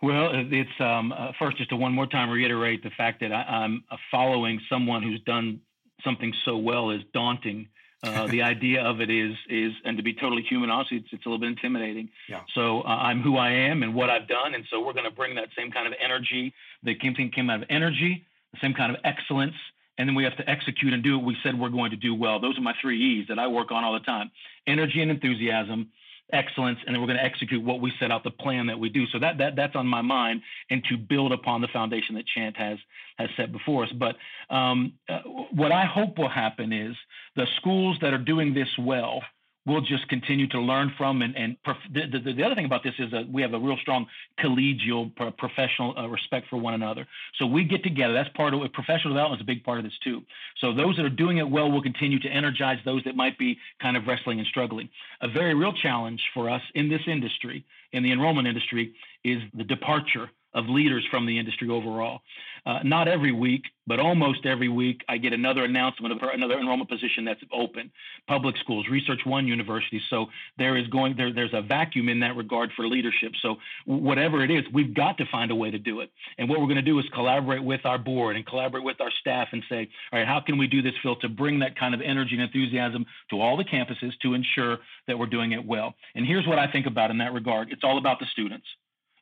Well, 0.04 0.32
it's 0.34 0.80
um, 0.80 1.12
uh, 1.12 1.32
first 1.38 1.56
just 1.56 1.70
to 1.70 1.76
one 1.76 1.94
more 1.94 2.06
time 2.06 2.28
reiterate 2.28 2.82
the 2.82 2.90
fact 2.90 3.20
that 3.20 3.32
I, 3.32 3.64
am 3.64 3.84
following 4.10 4.60
someone 4.68 5.02
who's 5.02 5.22
done 5.22 5.60
something 6.04 6.34
so 6.44 6.58
well 6.58 6.90
is 6.90 7.00
daunting. 7.14 7.68
Uh, 8.02 8.26
the 8.30 8.42
idea 8.42 8.82
of 8.82 9.00
it 9.00 9.08
is 9.08 9.34
is, 9.48 9.72
and 9.82 9.96
to 9.96 10.02
be 10.02 10.12
totally 10.12 10.42
human, 10.42 10.68
honestly, 10.68 10.98
it's, 10.98 11.08
it's 11.10 11.24
a 11.24 11.28
little 11.30 11.38
bit 11.40 11.48
intimidating. 11.48 12.10
Yeah. 12.28 12.40
So 12.54 12.82
uh, 12.82 12.88
I'm 12.88 13.22
who 13.22 13.38
I 13.38 13.52
am 13.52 13.82
and 13.82 13.94
what 13.94 14.10
I've 14.10 14.28
done, 14.28 14.54
and 14.54 14.64
so 14.70 14.84
we're 14.84 14.92
going 14.92 15.08
to 15.08 15.10
bring 15.10 15.36
that 15.36 15.48
same 15.56 15.70
kind 15.70 15.86
of 15.86 15.94
energy. 15.98 16.52
The 16.82 16.94
came 16.94 17.14
came 17.14 17.48
out 17.48 17.62
of 17.62 17.68
energy, 17.70 18.26
the 18.52 18.58
same 18.60 18.74
kind 18.74 18.94
of 18.94 19.00
excellence, 19.04 19.56
and 19.96 20.06
then 20.06 20.14
we 20.14 20.24
have 20.24 20.36
to 20.36 20.46
execute 20.50 20.92
and 20.92 21.02
do 21.02 21.18
what 21.18 21.24
we 21.24 21.36
said 21.42 21.58
we're 21.58 21.70
going 21.70 21.92
to 21.92 21.96
do 21.96 22.14
well. 22.14 22.40
Those 22.40 22.58
are 22.58 22.62
my 22.62 22.74
three 22.78 23.00
E's 23.00 23.28
that 23.28 23.38
I 23.38 23.46
work 23.46 23.72
on 23.72 23.84
all 23.84 23.94
the 23.94 24.00
time: 24.00 24.30
energy 24.66 25.00
and 25.00 25.10
enthusiasm, 25.10 25.92
excellence, 26.32 26.78
and 26.86 26.94
then 26.94 27.00
we're 27.00 27.06
going 27.06 27.18
to 27.18 27.24
execute 27.24 27.62
what 27.62 27.80
we 27.80 27.92
set 28.00 28.10
out 28.10 28.24
the 28.24 28.30
plan 28.30 28.66
that 28.66 28.78
we 28.78 28.88
do. 28.88 29.06
So 29.06 29.18
that 29.18 29.38
that 29.38 29.56
that's 29.56 29.76
on 29.76 29.86
my 29.86 30.02
mind, 30.02 30.42
and 30.70 30.82
to 30.90 30.96
build 30.96 31.32
upon 31.32 31.60
the 31.60 31.68
foundation 31.68 32.14
that 32.16 32.26
Chant 32.26 32.56
has 32.56 32.78
has 33.18 33.28
set 33.36 33.52
before 33.52 33.84
us. 33.84 33.92
But 33.92 34.16
um, 34.54 34.94
uh, 35.08 35.20
what 35.52 35.72
I 35.72 35.84
hope 35.84 36.18
will 36.18 36.28
happen 36.28 36.72
is 36.72 36.96
the 37.36 37.46
schools 37.56 37.98
that 38.00 38.12
are 38.12 38.18
doing 38.18 38.54
this 38.54 38.68
well 38.78 39.22
we'll 39.66 39.80
just 39.80 40.08
continue 40.08 40.46
to 40.48 40.60
learn 40.60 40.92
from. 40.96 41.22
And, 41.22 41.36
and 41.36 41.62
prof- 41.62 41.76
the, 41.92 42.02
the, 42.06 42.32
the, 42.32 42.42
other 42.42 42.54
thing 42.54 42.64
about 42.64 42.82
this 42.82 42.94
is 42.98 43.10
that 43.12 43.30
we 43.30 43.42
have 43.42 43.54
a 43.54 43.58
real 43.58 43.76
strong 43.80 44.06
collegial, 44.38 45.14
pro- 45.14 45.30
professional 45.32 45.96
uh, 45.96 46.06
respect 46.08 46.48
for 46.48 46.56
one 46.56 46.74
another. 46.74 47.06
So 47.38 47.46
we 47.46 47.64
get 47.64 47.82
together. 47.82 48.12
That's 48.12 48.28
part 48.30 48.54
of 48.54 48.62
it. 48.62 48.72
Professional 48.72 49.14
development 49.14 49.40
is 49.40 49.44
a 49.44 49.46
big 49.46 49.64
part 49.64 49.78
of 49.78 49.84
this 49.84 49.98
too. 50.02 50.22
So 50.60 50.74
those 50.74 50.96
that 50.96 51.04
are 51.04 51.10
doing 51.10 51.38
it 51.38 51.48
well 51.48 51.70
will 51.70 51.82
continue 51.82 52.18
to 52.20 52.28
energize 52.28 52.78
those 52.84 53.02
that 53.04 53.16
might 53.16 53.38
be 53.38 53.58
kind 53.80 53.96
of 53.96 54.06
wrestling 54.06 54.38
and 54.38 54.46
struggling. 54.48 54.88
A 55.20 55.28
very 55.28 55.54
real 55.54 55.72
challenge 55.72 56.20
for 56.34 56.50
us 56.50 56.62
in 56.74 56.88
this 56.88 57.02
industry, 57.06 57.64
in 57.92 58.02
the 58.02 58.12
enrollment 58.12 58.46
industry, 58.46 58.94
is 59.24 59.38
the 59.54 59.64
departure 59.64 60.30
of 60.54 60.68
leaders 60.68 61.04
from 61.10 61.26
the 61.26 61.38
industry 61.38 61.68
overall. 61.68 62.20
Uh, 62.66 62.78
not 62.82 63.08
every 63.08 63.32
week, 63.32 63.64
but 63.86 64.00
almost 64.00 64.46
every 64.46 64.68
week, 64.68 65.02
I 65.06 65.18
get 65.18 65.34
another 65.34 65.64
announcement 65.64 66.14
of 66.14 66.28
another 66.32 66.58
enrollment 66.58 66.88
position 66.88 67.26
that's 67.26 67.42
open. 67.52 67.90
Public 68.26 68.56
schools, 68.56 68.86
Research 68.90 69.20
One 69.26 69.46
universities. 69.46 70.00
So 70.08 70.26
there 70.56 70.76
is 70.78 70.86
going 70.86 71.14
there. 71.16 71.30
There's 71.30 71.52
a 71.52 71.60
vacuum 71.60 72.08
in 72.08 72.20
that 72.20 72.36
regard 72.36 72.70
for 72.74 72.86
leadership. 72.86 73.32
So 73.42 73.56
whatever 73.84 74.42
it 74.42 74.50
is, 74.50 74.64
we've 74.72 74.94
got 74.94 75.18
to 75.18 75.26
find 75.30 75.50
a 75.50 75.54
way 75.54 75.70
to 75.70 75.78
do 75.78 76.00
it. 76.00 76.10
And 76.38 76.48
what 76.48 76.58
we're 76.58 76.66
going 76.66 76.76
to 76.76 76.82
do 76.82 76.98
is 76.98 77.04
collaborate 77.12 77.62
with 77.62 77.84
our 77.84 77.98
board 77.98 78.36
and 78.36 78.46
collaborate 78.46 78.84
with 78.84 79.00
our 79.00 79.10
staff 79.20 79.48
and 79.52 79.62
say, 79.68 79.90
all 80.10 80.18
right, 80.18 80.26
how 80.26 80.40
can 80.40 80.56
we 80.56 80.66
do 80.66 80.80
this, 80.80 80.94
Phil, 81.02 81.16
to 81.16 81.28
bring 81.28 81.58
that 81.58 81.78
kind 81.78 81.94
of 81.94 82.00
energy 82.00 82.34
and 82.34 82.42
enthusiasm 82.42 83.04
to 83.28 83.42
all 83.42 83.58
the 83.58 83.64
campuses 83.64 84.12
to 84.22 84.32
ensure 84.32 84.78
that 85.06 85.18
we're 85.18 85.26
doing 85.26 85.52
it 85.52 85.64
well. 85.66 85.94
And 86.14 86.26
here's 86.26 86.46
what 86.46 86.58
I 86.58 86.70
think 86.70 86.86
about 86.86 87.10
in 87.10 87.18
that 87.18 87.34
regard. 87.34 87.70
It's 87.70 87.84
all 87.84 87.98
about 87.98 88.20
the 88.20 88.26
students. 88.32 88.66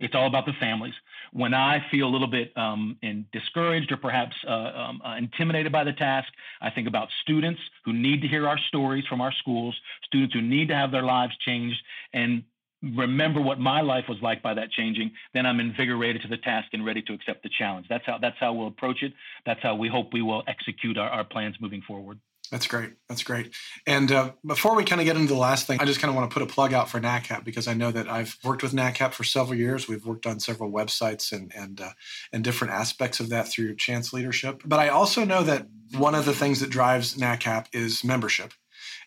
It's 0.02 0.14
all 0.14 0.26
about 0.26 0.46
the 0.46 0.52
families. 0.58 0.94
When 1.32 1.54
I 1.54 1.78
feel 1.90 2.08
a 2.08 2.12
little 2.12 2.26
bit 2.26 2.52
um, 2.56 2.98
discouraged 3.32 3.92
or 3.92 3.96
perhaps 3.96 4.34
uh, 4.46 4.50
um, 4.50 5.02
uh, 5.04 5.16
intimidated 5.16 5.72
by 5.72 5.84
the 5.84 5.92
task, 5.92 6.28
I 6.60 6.70
think 6.70 6.88
about 6.88 7.08
students 7.22 7.60
who 7.84 7.92
need 7.92 8.20
to 8.22 8.28
hear 8.28 8.48
our 8.48 8.58
stories 8.68 9.04
from 9.08 9.20
our 9.20 9.32
schools, 9.32 9.74
students 10.04 10.34
who 10.34 10.42
need 10.42 10.68
to 10.68 10.74
have 10.74 10.90
their 10.90 11.04
lives 11.04 11.32
changed, 11.46 11.78
and 12.12 12.42
remember 12.82 13.40
what 13.40 13.60
my 13.60 13.80
life 13.80 14.06
was 14.08 14.18
like 14.22 14.42
by 14.42 14.54
that 14.54 14.70
changing. 14.72 15.12
Then 15.34 15.46
I'm 15.46 15.60
invigorated 15.60 16.22
to 16.22 16.28
the 16.28 16.36
task 16.36 16.68
and 16.72 16.84
ready 16.84 17.02
to 17.02 17.12
accept 17.12 17.44
the 17.44 17.50
challenge. 17.56 17.86
That's 17.88 18.04
how 18.04 18.18
that's 18.18 18.36
how 18.40 18.52
we'll 18.52 18.66
approach 18.66 19.02
it. 19.02 19.12
That's 19.46 19.62
how 19.62 19.76
we 19.76 19.88
hope 19.88 20.12
we 20.12 20.22
will 20.22 20.42
execute 20.48 20.98
our, 20.98 21.08
our 21.08 21.24
plans 21.24 21.56
moving 21.60 21.82
forward. 21.86 22.18
That's 22.52 22.66
great. 22.66 22.90
That's 23.08 23.22
great. 23.22 23.54
And 23.86 24.12
uh, 24.12 24.32
before 24.44 24.76
we 24.76 24.84
kind 24.84 25.00
of 25.00 25.06
get 25.06 25.16
into 25.16 25.32
the 25.32 25.40
last 25.40 25.66
thing, 25.66 25.80
I 25.80 25.86
just 25.86 26.00
kind 26.00 26.10
of 26.10 26.14
want 26.14 26.30
to 26.30 26.34
put 26.34 26.42
a 26.42 26.46
plug 26.46 26.74
out 26.74 26.90
for 26.90 27.00
NACCAP 27.00 27.44
because 27.44 27.66
I 27.66 27.72
know 27.72 27.90
that 27.90 28.10
I've 28.10 28.36
worked 28.44 28.62
with 28.62 28.74
NACCAP 28.74 29.14
for 29.14 29.24
several 29.24 29.58
years. 29.58 29.88
We've 29.88 30.04
worked 30.04 30.26
on 30.26 30.38
several 30.38 30.70
websites 30.70 31.32
and 31.32 31.50
and 31.56 31.80
uh, 31.80 31.92
and 32.30 32.44
different 32.44 32.74
aspects 32.74 33.20
of 33.20 33.30
that 33.30 33.48
through 33.48 33.76
Chant's 33.76 34.12
leadership. 34.12 34.60
But 34.66 34.80
I 34.80 34.90
also 34.90 35.24
know 35.24 35.42
that 35.44 35.66
one 35.96 36.14
of 36.14 36.26
the 36.26 36.34
things 36.34 36.60
that 36.60 36.68
drives 36.68 37.16
NACCAP 37.16 37.68
is 37.72 38.04
membership. 38.04 38.52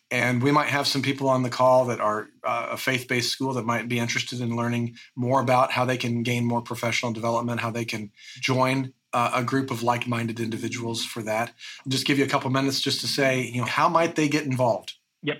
And 0.10 0.42
we 0.42 0.52
might 0.52 0.70
have 0.70 0.88
some 0.88 1.04
people 1.04 1.30
on 1.30 1.44
the 1.44 1.50
call 1.52 1.86
that 1.86 2.00
are 2.00 2.30
uh, 2.44 2.70
a 2.72 2.78
faith 2.78 3.08
based 3.08 3.32
school 3.32 3.54
that 3.54 3.66
might 3.66 3.88
be 3.88 4.00
interested 4.00 4.42
in 4.42 4.56
learning 4.56 4.96
more 5.16 5.40
about 5.40 5.72
how 5.72 5.86
they 5.86 5.98
can 5.98 6.24
gain 6.24 6.46
more 6.46 6.64
professional 6.64 7.14
development, 7.14 7.60
how 7.60 7.72
they 7.72 7.86
can 7.86 8.12
join 8.40 8.94
uh, 9.16 9.32
a 9.34 9.44
group 9.44 9.72
of 9.72 9.82
like 9.82 10.08
minded 10.08 10.42
individuals 10.42 11.06
for 11.06 11.24
that. 11.24 11.54
I'll 11.80 11.90
just 11.90 12.06
give 12.06 12.20
you 12.20 12.26
a 12.26 12.28
couple 12.28 12.50
minutes 12.50 12.82
just 12.82 13.00
to 13.00 13.08
say, 13.08 13.44
you 13.44 13.62
know, 13.62 13.66
how 13.66 13.88
might 13.88 14.16
they 14.16 14.28
get 14.28 14.44
involved? 14.44 14.94
Yep. 15.24 15.38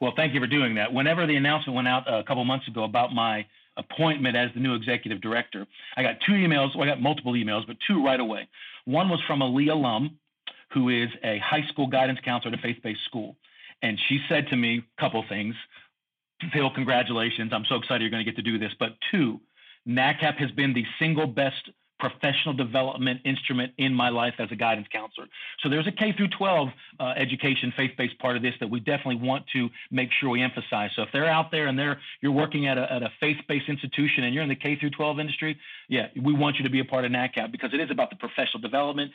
Well, 0.00 0.12
thank 0.16 0.32
you 0.32 0.40
for 0.40 0.46
doing 0.46 0.76
that. 0.76 0.94
Whenever 0.94 1.26
the 1.26 1.36
announcement 1.36 1.76
went 1.76 1.88
out 1.88 2.04
a 2.06 2.24
couple 2.24 2.44
months 2.46 2.66
ago 2.68 2.84
about 2.84 3.12
my 3.12 3.46
appointment 3.76 4.34
as 4.34 4.50
the 4.54 4.60
new 4.60 4.74
executive 4.74 5.20
director, 5.20 5.66
I 5.96 6.02
got 6.02 6.16
two 6.24 6.32
emails. 6.32 6.74
Well, 6.74 6.84
I 6.84 6.90
got 6.90 7.02
multiple 7.02 7.34
emails, 7.34 7.66
but 7.66 7.76
two 7.86 8.02
right 8.02 8.18
away. 8.18 8.48
One 8.86 9.10
was 9.10 9.20
from 9.26 9.42
a 9.42 9.46
Lee 9.46 9.68
alum 9.68 10.18
who 10.72 10.88
is 10.88 11.10
a 11.22 11.38
high 11.38 11.66
school 11.68 11.86
guidance 11.86 12.20
counselor 12.24 12.54
at 12.54 12.58
a 12.58 12.62
faith 12.62 12.78
based 12.82 13.04
school. 13.04 13.36
And 13.82 13.98
she 14.08 14.20
said 14.28 14.48
to 14.48 14.56
me 14.56 14.78
a 14.78 15.00
couple 15.00 15.22
things. 15.28 15.54
Phil, 16.52 16.70
congratulations. 16.74 17.52
I'm 17.52 17.66
so 17.68 17.74
excited 17.74 18.00
you're 18.00 18.10
going 18.10 18.24
to 18.24 18.30
get 18.30 18.36
to 18.36 18.50
do 18.50 18.58
this. 18.58 18.72
But 18.78 18.92
two, 19.10 19.40
NACAP 19.86 20.36
has 20.36 20.50
been 20.52 20.72
the 20.72 20.84
single 20.98 21.26
best 21.26 21.70
professional 21.98 22.54
development 22.54 23.20
instrument 23.24 23.72
in 23.78 23.92
my 23.92 24.08
life 24.08 24.34
as 24.38 24.48
a 24.52 24.56
guidance 24.56 24.86
counselor. 24.92 25.26
So 25.62 25.68
there's 25.68 25.86
a 25.86 25.92
K 25.92 26.12
through 26.16 26.28
12 26.28 26.68
uh, 27.00 27.04
education, 27.16 27.72
faith-based 27.76 28.18
part 28.18 28.36
of 28.36 28.42
this 28.42 28.54
that 28.60 28.70
we 28.70 28.80
definitely 28.80 29.16
want 29.26 29.46
to 29.54 29.68
make 29.90 30.10
sure 30.20 30.30
we 30.30 30.42
emphasize. 30.42 30.90
So 30.94 31.02
if 31.02 31.08
they're 31.12 31.26
out 31.26 31.50
there 31.50 31.66
and 31.66 31.78
they're 31.78 32.00
you're 32.20 32.32
working 32.32 32.66
at 32.66 32.78
a, 32.78 32.92
at 32.92 33.02
a 33.02 33.10
faith-based 33.20 33.68
institution 33.68 34.24
and 34.24 34.34
you're 34.34 34.42
in 34.42 34.48
the 34.48 34.56
K 34.56 34.76
through 34.76 34.90
12 34.90 35.20
industry, 35.20 35.58
yeah, 35.88 36.08
we 36.20 36.32
want 36.32 36.56
you 36.56 36.64
to 36.64 36.70
be 36.70 36.80
a 36.80 36.84
part 36.84 37.04
of 37.04 37.10
NACCAP 37.10 37.50
because 37.50 37.70
it 37.74 37.80
is 37.80 37.90
about 37.90 38.10
the 38.10 38.16
professional 38.16 38.60
development 38.60 39.10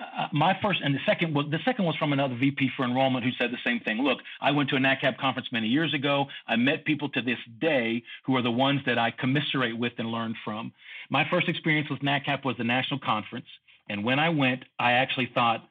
uh, 0.00 0.26
my 0.32 0.58
first 0.60 0.80
and 0.82 0.94
the 0.94 1.00
second 1.06 1.34
was 1.34 1.46
the 1.50 1.60
second 1.64 1.84
was 1.84 1.94
from 1.96 2.12
another 2.12 2.34
VP 2.34 2.70
for 2.76 2.84
enrollment 2.84 3.24
who 3.24 3.30
said 3.38 3.52
the 3.52 3.58
same 3.64 3.80
thing. 3.80 3.98
Look, 3.98 4.18
I 4.40 4.50
went 4.50 4.68
to 4.70 4.76
a 4.76 4.80
NACCAP 4.80 5.18
conference 5.18 5.48
many 5.52 5.68
years 5.68 5.94
ago. 5.94 6.26
I 6.48 6.56
met 6.56 6.84
people 6.84 7.08
to 7.10 7.22
this 7.22 7.38
day 7.60 8.02
who 8.24 8.36
are 8.36 8.42
the 8.42 8.50
ones 8.50 8.80
that 8.86 8.98
I 8.98 9.12
commiserate 9.12 9.78
with 9.78 9.92
and 9.98 10.10
learn 10.10 10.34
from. 10.44 10.72
My 11.10 11.24
first 11.30 11.48
experience 11.48 11.88
with 11.90 12.00
NACCAP 12.00 12.44
was 12.44 12.56
the 12.56 12.64
national 12.64 13.00
conference, 13.00 13.46
and 13.88 14.04
when 14.04 14.18
I 14.18 14.30
went, 14.30 14.64
I 14.80 14.92
actually 14.92 15.30
thought, 15.32 15.68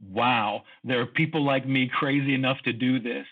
"Wow, 0.00 0.62
there 0.84 1.00
are 1.00 1.06
people 1.06 1.42
like 1.42 1.66
me 1.66 1.88
crazy 1.88 2.34
enough 2.34 2.58
to 2.62 2.72
do 2.72 3.00
this." 3.00 3.26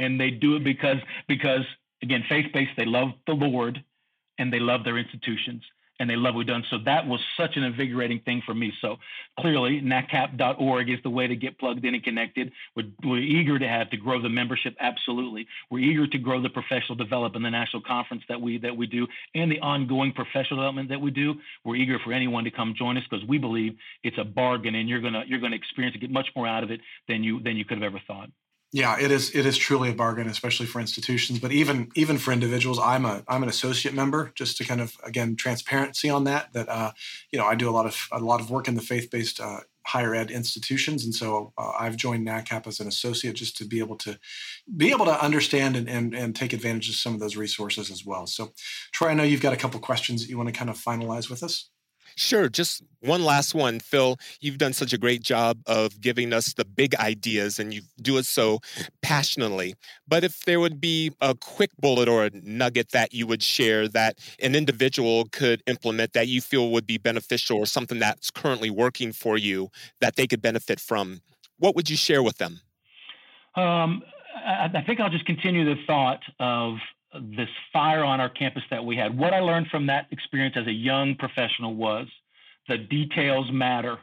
And 0.00 0.20
they 0.20 0.30
do 0.30 0.56
it 0.56 0.64
because 0.64 0.98
because 1.28 1.64
again, 2.02 2.24
faith-based, 2.28 2.72
they 2.76 2.84
love 2.84 3.10
the 3.26 3.34
Lord 3.34 3.82
and 4.38 4.52
they 4.52 4.60
love 4.60 4.84
their 4.84 4.98
institutions 4.98 5.62
and 5.98 6.08
they 6.08 6.16
love 6.16 6.34
what 6.34 6.38
we've 6.38 6.46
done. 6.46 6.64
So 6.70 6.78
that 6.84 7.06
was 7.06 7.20
such 7.36 7.56
an 7.56 7.64
invigorating 7.64 8.20
thing 8.20 8.42
for 8.44 8.54
me. 8.54 8.72
So 8.80 8.96
clearly, 9.38 9.80
naccap.org 9.80 10.90
is 10.90 10.98
the 11.02 11.10
way 11.10 11.26
to 11.26 11.36
get 11.36 11.58
plugged 11.58 11.84
in 11.84 11.94
and 11.94 12.02
connected. 12.02 12.52
We're, 12.76 12.86
we're 13.04 13.18
eager 13.18 13.58
to 13.58 13.68
have 13.68 13.90
to 13.90 13.96
grow 13.96 14.20
the 14.20 14.28
membership. 14.28 14.76
Absolutely, 14.80 15.46
we're 15.70 15.84
eager 15.84 16.06
to 16.06 16.18
grow 16.18 16.40
the 16.40 16.50
professional 16.50 16.96
development, 16.96 17.44
the 17.44 17.50
national 17.50 17.82
conference 17.82 18.22
that 18.28 18.40
we 18.40 18.58
that 18.58 18.76
we 18.76 18.86
do, 18.86 19.06
and 19.34 19.50
the 19.50 19.60
ongoing 19.60 20.12
professional 20.12 20.60
development 20.60 20.88
that 20.90 21.00
we 21.00 21.10
do. 21.10 21.34
We're 21.64 21.76
eager 21.76 21.98
for 22.04 22.12
anyone 22.12 22.44
to 22.44 22.50
come 22.50 22.74
join 22.76 22.96
us 22.96 23.04
because 23.08 23.26
we 23.26 23.38
believe 23.38 23.76
it's 24.02 24.18
a 24.18 24.24
bargain, 24.24 24.74
and 24.74 24.88
you're 24.88 25.00
gonna 25.00 25.24
you're 25.26 25.40
gonna 25.40 25.56
experience 25.56 25.94
and 25.94 26.00
get 26.00 26.10
much 26.10 26.28
more 26.36 26.46
out 26.46 26.64
of 26.64 26.70
it 26.70 26.80
than 27.08 27.22
you 27.22 27.40
than 27.40 27.56
you 27.56 27.64
could 27.64 27.78
have 27.78 27.92
ever 27.92 28.00
thought. 28.06 28.30
Yeah, 28.70 28.98
it 29.00 29.10
is. 29.10 29.34
It 29.34 29.46
is 29.46 29.56
truly 29.56 29.90
a 29.90 29.94
bargain, 29.94 30.28
especially 30.28 30.66
for 30.66 30.78
institutions, 30.78 31.38
but 31.38 31.52
even 31.52 31.90
even 31.94 32.18
for 32.18 32.32
individuals. 32.32 32.78
I'm 32.78 33.06
a 33.06 33.24
I'm 33.26 33.42
an 33.42 33.48
associate 33.48 33.94
member, 33.94 34.30
just 34.34 34.58
to 34.58 34.64
kind 34.64 34.82
of 34.82 34.94
again 35.04 35.36
transparency 35.36 36.10
on 36.10 36.24
that. 36.24 36.52
That 36.52 36.68
uh, 36.68 36.92
you 37.32 37.38
know, 37.38 37.46
I 37.46 37.54
do 37.54 37.70
a 37.70 37.72
lot 37.72 37.86
of 37.86 37.96
a 38.12 38.18
lot 38.18 38.40
of 38.40 38.50
work 38.50 38.68
in 38.68 38.74
the 38.74 38.82
faith 38.82 39.10
based 39.10 39.40
uh, 39.40 39.60
higher 39.86 40.14
ed 40.14 40.30
institutions, 40.30 41.02
and 41.02 41.14
so 41.14 41.54
uh, 41.56 41.72
I've 41.80 41.96
joined 41.96 42.26
NACCAP 42.26 42.66
as 42.66 42.78
an 42.78 42.88
associate 42.88 43.36
just 43.36 43.56
to 43.56 43.64
be 43.64 43.78
able 43.78 43.96
to 43.96 44.18
be 44.76 44.90
able 44.90 45.06
to 45.06 45.24
understand 45.24 45.74
and, 45.74 45.88
and 45.88 46.14
and 46.14 46.36
take 46.36 46.52
advantage 46.52 46.90
of 46.90 46.96
some 46.96 47.14
of 47.14 47.20
those 47.20 47.36
resources 47.36 47.90
as 47.90 48.04
well. 48.04 48.26
So, 48.26 48.52
Troy, 48.92 49.08
I 49.08 49.14
know 49.14 49.22
you've 49.22 49.40
got 49.40 49.54
a 49.54 49.56
couple 49.56 49.80
questions 49.80 50.20
that 50.20 50.28
you 50.28 50.36
want 50.36 50.50
to 50.50 50.54
kind 50.54 50.68
of 50.68 50.76
finalize 50.76 51.30
with 51.30 51.42
us. 51.42 51.70
Sure. 52.18 52.48
Just 52.48 52.82
one 52.98 53.22
last 53.24 53.54
one. 53.54 53.78
Phil, 53.78 54.16
you've 54.40 54.58
done 54.58 54.72
such 54.72 54.92
a 54.92 54.98
great 54.98 55.22
job 55.22 55.60
of 55.66 56.00
giving 56.00 56.32
us 56.32 56.52
the 56.52 56.64
big 56.64 56.96
ideas 56.96 57.60
and 57.60 57.72
you 57.72 57.82
do 58.02 58.18
it 58.18 58.26
so 58.26 58.58
passionately. 59.02 59.76
But 60.08 60.24
if 60.24 60.44
there 60.44 60.58
would 60.58 60.80
be 60.80 61.12
a 61.20 61.36
quick 61.36 61.70
bullet 61.78 62.08
or 62.08 62.24
a 62.24 62.30
nugget 62.42 62.90
that 62.90 63.14
you 63.14 63.28
would 63.28 63.40
share 63.40 63.86
that 63.88 64.18
an 64.42 64.56
individual 64.56 65.26
could 65.30 65.62
implement 65.68 66.12
that 66.14 66.26
you 66.26 66.40
feel 66.40 66.72
would 66.72 66.88
be 66.88 66.98
beneficial 66.98 67.56
or 67.56 67.66
something 67.66 68.00
that's 68.00 68.32
currently 68.32 68.68
working 68.68 69.12
for 69.12 69.38
you 69.38 69.68
that 70.00 70.16
they 70.16 70.26
could 70.26 70.42
benefit 70.42 70.80
from, 70.80 71.20
what 71.58 71.76
would 71.76 71.88
you 71.88 71.96
share 71.96 72.24
with 72.24 72.38
them? 72.38 72.60
Um, 73.54 74.02
I, 74.34 74.68
I 74.74 74.82
think 74.84 74.98
I'll 74.98 75.08
just 75.08 75.24
continue 75.24 75.64
the 75.64 75.80
thought 75.86 76.22
of 76.40 76.78
this 77.14 77.48
fire 77.72 78.04
on 78.04 78.20
our 78.20 78.28
campus 78.28 78.62
that 78.70 78.84
we 78.84 78.96
had. 78.96 79.16
What 79.16 79.32
I 79.32 79.40
learned 79.40 79.68
from 79.68 79.86
that 79.86 80.06
experience 80.10 80.56
as 80.58 80.66
a 80.66 80.72
young 80.72 81.14
professional 81.14 81.74
was 81.74 82.06
the 82.68 82.78
details 82.78 83.50
matter. 83.50 83.98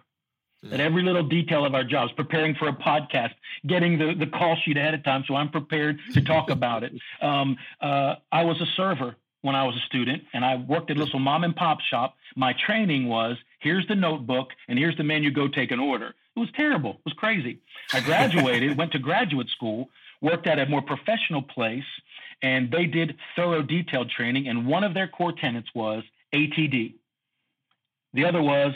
That 0.64 0.80
every 0.80 1.04
little 1.04 1.22
detail 1.22 1.64
of 1.64 1.76
our 1.76 1.84
jobs, 1.84 2.12
preparing 2.14 2.56
for 2.56 2.68
a 2.68 2.74
podcast, 2.74 3.34
getting 3.68 4.00
the, 4.00 4.16
the 4.16 4.26
call 4.26 4.58
sheet 4.66 4.78
ahead 4.78 4.96
of 4.96 5.04
time 5.04 5.24
so 5.28 5.36
I'm 5.36 5.50
prepared 5.50 6.00
to 6.14 6.22
talk 6.22 6.50
about 6.50 6.84
it. 6.84 6.92
Um, 7.22 7.56
uh, 7.80 8.16
I 8.32 8.46
was 8.46 8.60
a 8.60 8.66
server 8.76 9.16
when 9.44 9.56
I 9.56 9.64
was 9.64 9.76
a 9.76 9.86
student, 9.86 10.24
and 10.34 10.44
I 10.44 10.56
worked 10.56 10.90
at 10.90 10.98
a 10.98 11.00
little 11.00 11.20
mom 11.20 11.44
and 11.44 11.56
pop 11.56 11.80
shop. 11.82 12.16
My 12.36 12.56
training 12.66 13.08
was 13.08 13.38
here's 13.60 13.88
the 13.88 13.96
notebook 13.96 14.50
and 14.68 14.80
here's 14.80 14.98
the 14.98 15.04
menu, 15.04 15.30
go 15.30 15.48
take 15.48 15.70
an 15.70 15.80
order. 15.80 16.16
It 16.36 16.40
was 16.40 16.50
terrible. 16.56 16.92
It 16.92 17.06
was 17.06 17.14
crazy. 17.14 17.60
I 17.94 18.00
graduated, 18.00 18.76
went 18.78 18.92
to 18.94 19.00
graduate 19.00 19.50
school, 19.50 19.90
worked 20.20 20.48
at 20.48 20.58
a 20.58 20.66
more 20.66 20.82
professional 20.82 21.44
place, 21.44 21.84
and 22.46 22.70
they 22.70 22.86
did 22.86 23.16
thorough 23.36 23.64
detailed 23.64 24.12
training. 24.12 24.48
And 24.48 24.68
one 24.68 24.84
of 24.84 24.94
their 24.94 25.08
core 25.08 25.34
tenets 25.34 25.68
was 25.74 26.04
ATD. 26.32 26.94
The 28.14 28.26
other 28.26 28.42
was 28.42 28.72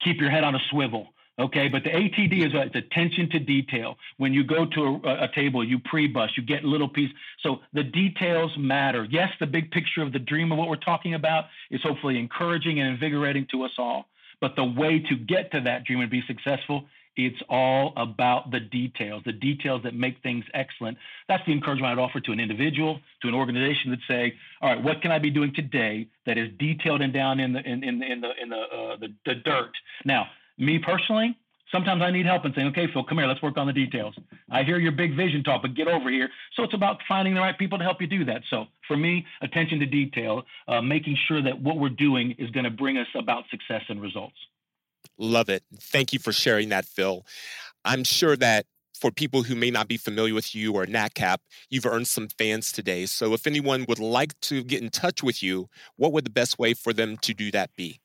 keep 0.00 0.20
your 0.20 0.30
head 0.30 0.44
on 0.44 0.54
a 0.54 0.60
swivel. 0.70 1.08
Okay, 1.36 1.68
but 1.68 1.82
the 1.82 1.90
ATD 1.90 2.46
is 2.46 2.52
it's 2.54 2.76
attention 2.76 3.28
to 3.30 3.40
detail. 3.40 3.96
When 4.18 4.32
you 4.32 4.44
go 4.44 4.66
to 4.66 5.00
a, 5.04 5.24
a 5.24 5.28
table, 5.34 5.64
you 5.64 5.80
pre-bus, 5.80 6.30
you 6.36 6.44
get 6.44 6.64
little 6.64 6.88
piece. 6.88 7.10
So 7.42 7.60
the 7.72 7.82
details 7.82 8.52
matter. 8.56 9.04
Yes, 9.10 9.30
the 9.40 9.46
big 9.46 9.72
picture 9.72 10.02
of 10.02 10.12
the 10.12 10.18
dream 10.20 10.52
of 10.52 10.58
what 10.58 10.68
we're 10.68 10.76
talking 10.76 11.14
about 11.14 11.46
is 11.72 11.82
hopefully 11.82 12.18
encouraging 12.18 12.78
and 12.78 12.88
invigorating 12.88 13.48
to 13.52 13.64
us 13.64 13.72
all. 13.78 14.06
But 14.40 14.54
the 14.54 14.64
way 14.64 15.00
to 15.00 15.16
get 15.16 15.50
to 15.52 15.60
that 15.62 15.84
dream 15.84 16.00
and 16.00 16.10
be 16.10 16.22
successful 16.26 16.84
it's 17.18 17.42
all 17.48 17.92
about 17.96 18.52
the 18.52 18.60
details, 18.60 19.22
the 19.26 19.32
details 19.32 19.82
that 19.82 19.92
make 19.92 20.22
things 20.22 20.44
excellent. 20.54 20.96
That's 21.26 21.44
the 21.46 21.52
encouragement 21.52 21.98
I'd 21.98 22.00
offer 22.00 22.20
to 22.20 22.32
an 22.32 22.38
individual, 22.38 23.00
to 23.22 23.28
an 23.28 23.34
organization 23.34 23.90
that 23.90 23.98
say, 24.06 24.34
all 24.62 24.72
right, 24.72 24.82
what 24.82 25.02
can 25.02 25.10
I 25.10 25.18
be 25.18 25.28
doing 25.28 25.52
today 25.52 26.06
that 26.26 26.38
is 26.38 26.48
detailed 26.60 27.02
and 27.02 27.12
down 27.12 27.40
in 27.40 27.52
the 27.52 27.60
in, 27.60 27.82
in, 27.82 28.00
in 28.04 28.20
the 28.20 28.30
in 28.40 28.48
the, 28.50 28.56
uh, 28.56 28.96
the 28.98 29.08
the 29.26 29.34
dirt? 29.34 29.72
Now, 30.04 30.26
me 30.58 30.78
personally, 30.78 31.36
sometimes 31.72 32.02
I 32.02 32.12
need 32.12 32.24
help 32.24 32.44
and 32.44 32.54
saying, 32.54 32.68
okay, 32.68 32.86
Phil, 32.92 33.02
come 33.02 33.18
here, 33.18 33.26
let's 33.26 33.42
work 33.42 33.58
on 33.58 33.66
the 33.66 33.72
details. 33.72 34.14
I 34.48 34.62
hear 34.62 34.78
your 34.78 34.92
big 34.92 35.16
vision 35.16 35.42
talk, 35.42 35.62
but 35.62 35.74
get 35.74 35.88
over 35.88 36.10
here. 36.10 36.28
So 36.54 36.62
it's 36.62 36.74
about 36.74 36.98
finding 37.08 37.34
the 37.34 37.40
right 37.40 37.58
people 37.58 37.78
to 37.78 37.84
help 37.84 38.00
you 38.00 38.06
do 38.06 38.24
that. 38.26 38.42
So 38.48 38.66
for 38.86 38.96
me, 38.96 39.26
attention 39.42 39.80
to 39.80 39.86
detail, 39.86 40.44
uh, 40.68 40.80
making 40.82 41.16
sure 41.26 41.42
that 41.42 41.60
what 41.60 41.78
we're 41.78 41.88
doing 41.88 42.36
is 42.38 42.48
going 42.50 42.64
to 42.64 42.70
bring 42.70 42.96
us 42.96 43.08
about 43.16 43.42
success 43.50 43.82
and 43.88 44.00
results. 44.00 44.36
Love 45.18 45.48
it. 45.48 45.64
Thank 45.80 46.12
you 46.12 46.18
for 46.18 46.32
sharing 46.32 46.68
that, 46.68 46.84
Phil. 46.84 47.24
I'm 47.84 48.04
sure 48.04 48.36
that 48.36 48.66
for 48.98 49.10
people 49.10 49.44
who 49.44 49.54
may 49.54 49.70
not 49.70 49.88
be 49.88 49.96
familiar 49.96 50.34
with 50.34 50.54
you 50.54 50.74
or 50.74 50.84
NACCAP, 50.84 51.38
you've 51.70 51.86
earned 51.86 52.08
some 52.08 52.28
fans 52.28 52.72
today. 52.72 53.06
So 53.06 53.32
if 53.32 53.46
anyone 53.46 53.84
would 53.88 54.00
like 54.00 54.38
to 54.42 54.64
get 54.64 54.82
in 54.82 54.90
touch 54.90 55.22
with 55.22 55.42
you, 55.42 55.68
what 55.96 56.12
would 56.12 56.24
the 56.24 56.30
best 56.30 56.58
way 56.58 56.74
for 56.74 56.92
them 56.92 57.16
to 57.18 57.34
do 57.34 57.50
that 57.52 57.70
be? 57.76 58.00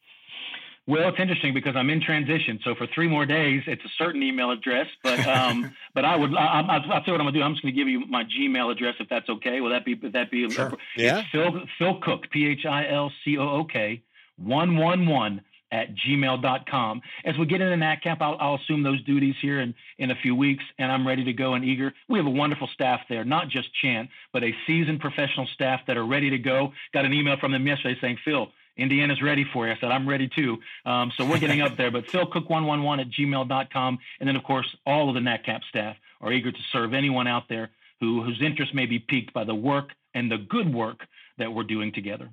Well, 0.85 1.07
it's 1.07 1.19
interesting 1.19 1.53
because 1.53 1.77
I'm 1.77 1.89
in 1.89 2.01
transition. 2.01 2.59
So 2.63 2.75
for 2.75 2.87
three 2.93 3.07
more 3.07 3.25
days, 3.25 3.63
it's 3.67 3.83
a 3.85 3.89
certain 3.97 4.21
email 4.21 4.51
address. 4.51 4.87
But 5.01 5.25
um, 5.25 5.73
but 5.93 6.03
I 6.03 6.17
would 6.17 6.35
I, 6.35 6.59
I, 6.59 6.75
I'll 6.75 6.81
tell 6.81 7.03
you 7.05 7.13
what 7.13 7.21
I'm 7.21 7.27
gonna 7.27 7.31
do. 7.31 7.41
I'm 7.41 7.53
just 7.53 7.61
gonna 7.61 7.71
give 7.71 7.87
you 7.87 8.05
my 8.05 8.25
Gmail 8.25 8.69
address 8.69 8.95
if 8.99 9.07
that's 9.07 9.29
okay. 9.29 9.61
Will 9.61 9.69
that 9.69 9.85
be 9.85 9.93
would 9.93 10.11
that 10.11 10.29
be 10.29 10.49
sure. 10.49 10.73
yeah? 10.97 11.23
Phil 11.31 11.61
Phil 11.79 11.99
Cook 12.01 12.29
P 12.31 12.47
H 12.47 12.65
I 12.65 12.89
L 12.89 13.13
C 13.23 13.37
O 13.37 13.49
O 13.49 13.63
K 13.63 14.03
one 14.35 14.75
one 14.75 15.07
one 15.07 15.41
at 15.73 15.95
gmail.com. 15.95 17.01
As 17.25 17.35
we 17.37 17.47
get 17.47 17.59
into 17.59 17.75
NACCAP, 17.75 18.17
I'll, 18.21 18.37
I'll, 18.39 18.53
assume 18.53 18.83
those 18.83 19.03
duties 19.03 19.33
here 19.41 19.59
in, 19.59 19.73
in 19.97 20.11
a 20.11 20.15
few 20.15 20.35
weeks, 20.35 20.63
and 20.77 20.91
I'm 20.91 21.05
ready 21.05 21.23
to 21.23 21.33
go 21.33 21.55
and 21.55 21.65
eager. 21.65 21.91
We 22.07 22.19
have 22.19 22.27
a 22.27 22.29
wonderful 22.29 22.67
staff 22.67 23.01
there, 23.09 23.25
not 23.25 23.49
just 23.49 23.73
Chan, 23.81 24.07
but 24.31 24.43
a 24.43 24.53
seasoned 24.67 24.99
professional 24.99 25.47
staff 25.47 25.81
that 25.87 25.97
are 25.97 26.05
ready 26.05 26.29
to 26.29 26.37
go. 26.37 26.73
Got 26.93 27.05
an 27.05 27.13
email 27.13 27.37
from 27.37 27.51
them 27.51 27.65
yesterday 27.65 27.99
saying, 27.99 28.19
Phil, 28.23 28.49
Indiana's 28.77 29.21
ready 29.23 29.45
for 29.51 29.65
you. 29.65 29.73
I 29.73 29.77
said, 29.79 29.91
I'm 29.91 30.07
ready 30.07 30.29
too. 30.33 30.59
Um, 30.85 31.11
so 31.17 31.25
we're 31.25 31.39
getting 31.39 31.61
up 31.61 31.75
there. 31.75 31.89
But 31.89 32.05
philcook111 32.05 33.01
at 33.01 33.09
gmail.com. 33.09 33.99
And 34.19 34.29
then, 34.29 34.35
of 34.35 34.43
course, 34.43 34.75
all 34.85 35.09
of 35.09 35.15
the 35.15 35.21
NACCAP 35.21 35.63
staff 35.69 35.97
are 36.21 36.31
eager 36.31 36.51
to 36.51 36.59
serve 36.71 36.93
anyone 36.93 37.27
out 37.27 37.49
there 37.49 37.71
who, 37.99 38.21
whose 38.21 38.41
interest 38.41 38.75
may 38.75 38.85
be 38.85 38.99
piqued 38.99 39.33
by 39.33 39.43
the 39.43 39.55
work 39.55 39.89
and 40.13 40.31
the 40.31 40.37
good 40.37 40.71
work 40.71 41.01
that 41.39 41.51
we're 41.51 41.63
doing 41.63 41.91
together. 41.91 42.29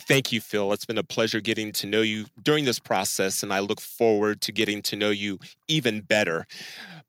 Thank 0.00 0.32
you, 0.32 0.40
Phil. 0.40 0.72
It's 0.72 0.84
been 0.84 0.98
a 0.98 1.04
pleasure 1.04 1.40
getting 1.40 1.72
to 1.72 1.86
know 1.86 2.00
you 2.00 2.26
during 2.42 2.64
this 2.64 2.78
process, 2.78 3.42
and 3.42 3.52
I 3.52 3.60
look 3.60 3.80
forward 3.80 4.40
to 4.42 4.52
getting 4.52 4.82
to 4.82 4.96
know 4.96 5.10
you 5.10 5.38
even 5.68 6.00
better. 6.00 6.46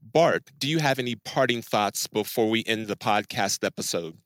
Bart, 0.02 0.52
do 0.60 0.68
you 0.68 0.80
have 0.80 1.00
any 1.00 1.16
parting 1.16 1.62
thoughts 1.62 2.08
before 2.08 2.50
we 2.50 2.64
end 2.66 2.88
the 2.88 2.98
podcast 2.98 3.64
episode? 3.64 4.18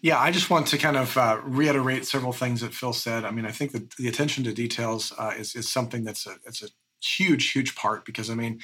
Yeah, 0.00 0.18
I 0.20 0.30
just 0.30 0.48
want 0.48 0.68
to 0.68 0.78
kind 0.78 0.96
of 0.96 1.16
uh, 1.16 1.40
reiterate 1.42 2.06
several 2.06 2.32
things 2.32 2.60
that 2.60 2.72
Phil 2.72 2.92
said. 2.92 3.24
I 3.24 3.30
mean, 3.30 3.46
I 3.46 3.50
think 3.50 3.72
that 3.72 3.90
the 3.96 4.08
attention 4.08 4.44
to 4.44 4.52
details 4.52 5.12
uh, 5.18 5.32
is, 5.36 5.56
is 5.56 5.70
something 5.70 6.04
that's 6.04 6.26
a, 6.26 6.36
it's 6.44 6.62
a 6.62 6.68
huge, 7.02 7.50
huge 7.50 7.74
part 7.74 8.04
because 8.04 8.30
I 8.30 8.34
mean, 8.34 8.60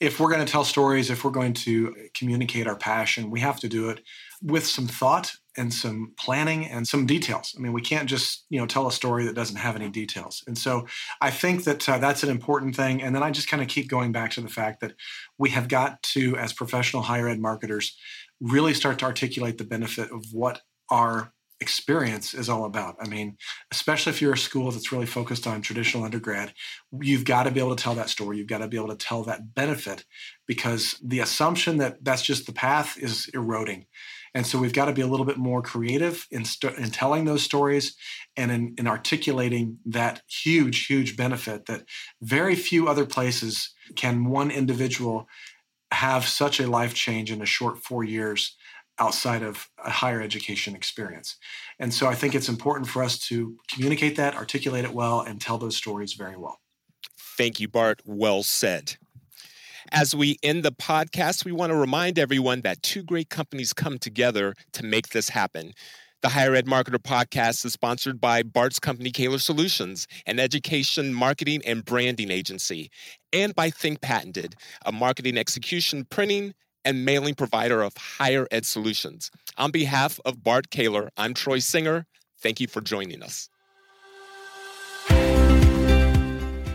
if 0.00 0.20
we're 0.20 0.30
going 0.30 0.44
to 0.44 0.50
tell 0.50 0.64
stories, 0.64 1.10
if 1.10 1.24
we're 1.24 1.30
going 1.30 1.54
to 1.54 1.94
communicate 2.14 2.66
our 2.66 2.76
passion, 2.76 3.30
we 3.30 3.40
have 3.40 3.60
to 3.60 3.68
do 3.68 3.88
it 3.88 4.02
with 4.42 4.66
some 4.66 4.86
thought 4.86 5.32
and 5.56 5.72
some 5.72 6.12
planning 6.18 6.66
and 6.66 6.86
some 6.86 7.06
details. 7.06 7.54
I 7.56 7.60
mean, 7.60 7.72
we 7.72 7.82
can't 7.82 8.08
just 8.08 8.44
you 8.50 8.58
know 8.58 8.66
tell 8.66 8.86
a 8.86 8.92
story 8.92 9.24
that 9.26 9.34
doesn't 9.34 9.56
have 9.56 9.76
any 9.76 9.88
details. 9.88 10.42
And 10.46 10.56
so 10.56 10.86
I 11.20 11.30
think 11.30 11.64
that 11.64 11.88
uh, 11.88 11.98
that's 11.98 12.22
an 12.22 12.30
important 12.30 12.76
thing. 12.76 13.02
And 13.02 13.14
then 13.14 13.22
I 13.22 13.30
just 13.30 13.48
kind 13.48 13.62
of 13.62 13.68
keep 13.68 13.88
going 13.88 14.12
back 14.12 14.30
to 14.32 14.40
the 14.40 14.48
fact 14.48 14.80
that 14.80 14.94
we 15.38 15.50
have 15.50 15.68
got 15.68 16.02
to, 16.14 16.36
as 16.36 16.52
professional 16.52 17.02
higher 17.02 17.28
ed 17.28 17.40
marketers, 17.40 17.96
really 18.40 18.74
start 18.74 18.98
to 19.00 19.04
articulate 19.04 19.58
the 19.58 19.64
benefit 19.64 20.10
of 20.10 20.24
what 20.32 20.62
our 20.90 21.32
experience 21.62 22.34
is 22.34 22.48
all 22.50 22.64
about. 22.64 22.96
I 23.00 23.08
mean, 23.08 23.38
especially 23.70 24.10
if 24.10 24.20
you're 24.20 24.34
a 24.34 24.38
school 24.38 24.70
that's 24.72 24.92
really 24.92 25.06
focused 25.06 25.46
on 25.46 25.62
traditional 25.62 26.04
undergrad, 26.04 26.52
you've 27.00 27.24
got 27.24 27.44
to 27.44 27.50
be 27.50 27.60
able 27.60 27.74
to 27.74 27.82
tell 27.82 27.94
that 27.94 28.10
story. 28.10 28.36
You've 28.36 28.48
got 28.48 28.58
to 28.58 28.68
be 28.68 28.76
able 28.76 28.88
to 28.88 28.96
tell 28.96 29.22
that 29.24 29.54
benefit 29.54 30.04
because 30.46 31.00
the 31.02 31.20
assumption 31.20 31.78
that 31.78 32.04
that's 32.04 32.22
just 32.22 32.46
the 32.46 32.52
path 32.52 32.98
is 32.98 33.30
eroding. 33.32 33.86
And 34.34 34.46
so 34.46 34.58
we've 34.58 34.72
got 34.72 34.86
to 34.86 34.92
be 34.92 35.02
a 35.02 35.06
little 35.06 35.26
bit 35.26 35.36
more 35.36 35.62
creative 35.62 36.26
in, 36.30 36.44
st- 36.44 36.78
in 36.78 36.90
telling 36.90 37.24
those 37.24 37.42
stories 37.42 37.94
and 38.36 38.50
in, 38.50 38.74
in 38.78 38.86
articulating 38.86 39.78
that 39.86 40.22
huge, 40.26 40.86
huge 40.86 41.16
benefit 41.16 41.66
that 41.66 41.84
very 42.22 42.54
few 42.54 42.88
other 42.88 43.04
places 43.04 43.74
can 43.94 44.24
one 44.24 44.50
individual 44.50 45.28
have 45.92 46.26
such 46.26 46.60
a 46.60 46.66
life 46.66 46.94
change 46.94 47.30
in 47.30 47.42
a 47.42 47.46
short 47.46 47.78
four 47.78 48.02
years 48.02 48.56
outside 48.98 49.42
of 49.42 49.68
a 49.84 49.90
higher 49.90 50.20
education 50.20 50.74
experience. 50.74 51.36
And 51.78 51.92
so 51.92 52.06
I 52.06 52.14
think 52.14 52.34
it's 52.34 52.48
important 52.48 52.88
for 52.88 53.02
us 53.02 53.18
to 53.28 53.56
communicate 53.70 54.16
that, 54.16 54.34
articulate 54.34 54.84
it 54.84 54.92
well, 54.92 55.20
and 55.20 55.40
tell 55.40 55.58
those 55.58 55.76
stories 55.76 56.14
very 56.14 56.36
well. 56.36 56.60
Thank 57.36 57.60
you, 57.60 57.68
Bart. 57.68 58.00
Well 58.04 58.42
said. 58.42 58.96
As 59.94 60.14
we 60.14 60.38
end 60.42 60.62
the 60.62 60.72
podcast, 60.72 61.44
we 61.44 61.52
want 61.52 61.70
to 61.70 61.76
remind 61.76 62.18
everyone 62.18 62.62
that 62.62 62.82
two 62.82 63.02
great 63.02 63.28
companies 63.28 63.74
come 63.74 63.98
together 63.98 64.54
to 64.72 64.86
make 64.86 65.10
this 65.10 65.28
happen. 65.28 65.74
The 66.22 66.30
Higher 66.30 66.54
Ed 66.54 66.64
Marketer 66.64 66.96
podcast 66.96 67.62
is 67.66 67.74
sponsored 67.74 68.18
by 68.18 68.42
Bart's 68.42 68.80
company, 68.80 69.10
Caylor 69.10 69.38
Solutions, 69.38 70.06
an 70.24 70.40
education, 70.40 71.12
marketing, 71.12 71.60
and 71.66 71.84
branding 71.84 72.30
agency, 72.30 72.90
and 73.34 73.54
by 73.54 73.68
Think 73.68 74.00
Patented, 74.00 74.54
a 74.86 74.92
marketing 74.92 75.36
execution, 75.36 76.06
printing, 76.08 76.54
and 76.86 77.04
mailing 77.04 77.34
provider 77.34 77.82
of 77.82 77.94
higher 77.98 78.46
ed 78.50 78.64
solutions. 78.64 79.30
On 79.58 79.70
behalf 79.70 80.18
of 80.24 80.42
Bart 80.42 80.70
Caylor, 80.70 81.10
I'm 81.18 81.34
Troy 81.34 81.58
Singer. 81.58 82.06
Thank 82.40 82.60
you 82.60 82.66
for 82.66 82.80
joining 82.80 83.22
us. 83.22 83.50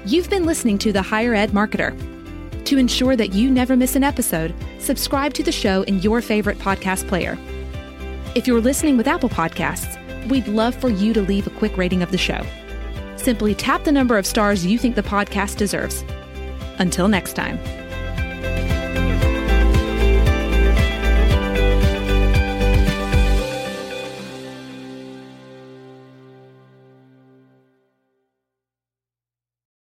You've 0.06 0.30
been 0.30 0.46
listening 0.46 0.78
to 0.80 0.94
The 0.94 1.02
Higher 1.02 1.34
Ed 1.34 1.50
Marketer. 1.50 2.17
To 2.68 2.78
ensure 2.78 3.16
that 3.16 3.32
you 3.34 3.50
never 3.50 3.78
miss 3.78 3.96
an 3.96 4.04
episode, 4.04 4.54
subscribe 4.78 5.34
to 5.36 5.42
the 5.42 5.54
show 5.54 5.84
in 5.84 6.02
your 6.02 6.22
favorite 6.22 6.60
podcast 6.60 7.08
player. 7.08 7.38
If 8.36 8.46
you're 8.46 8.60
listening 8.60 8.98
with 8.98 9.08
Apple 9.08 9.30
Podcasts, 9.30 9.98
we'd 10.28 10.50
love 10.50 10.76
for 10.76 10.90
you 10.90 11.14
to 11.14 11.22
leave 11.22 11.48
a 11.48 11.52
quick 11.52 11.78
rating 11.78 12.04
of 12.04 12.12
the 12.12 12.18
show. 12.18 12.46
Simply 13.16 13.56
tap 13.56 13.86
the 13.86 13.94
number 13.94 14.18
of 14.18 14.26
stars 14.26 14.66
you 14.66 14.78
think 14.78 14.98
the 14.98 15.02
podcast 15.02 15.56
deserves. 15.56 16.04
Until 16.78 17.08
next 17.08 17.38
time. 17.38 17.58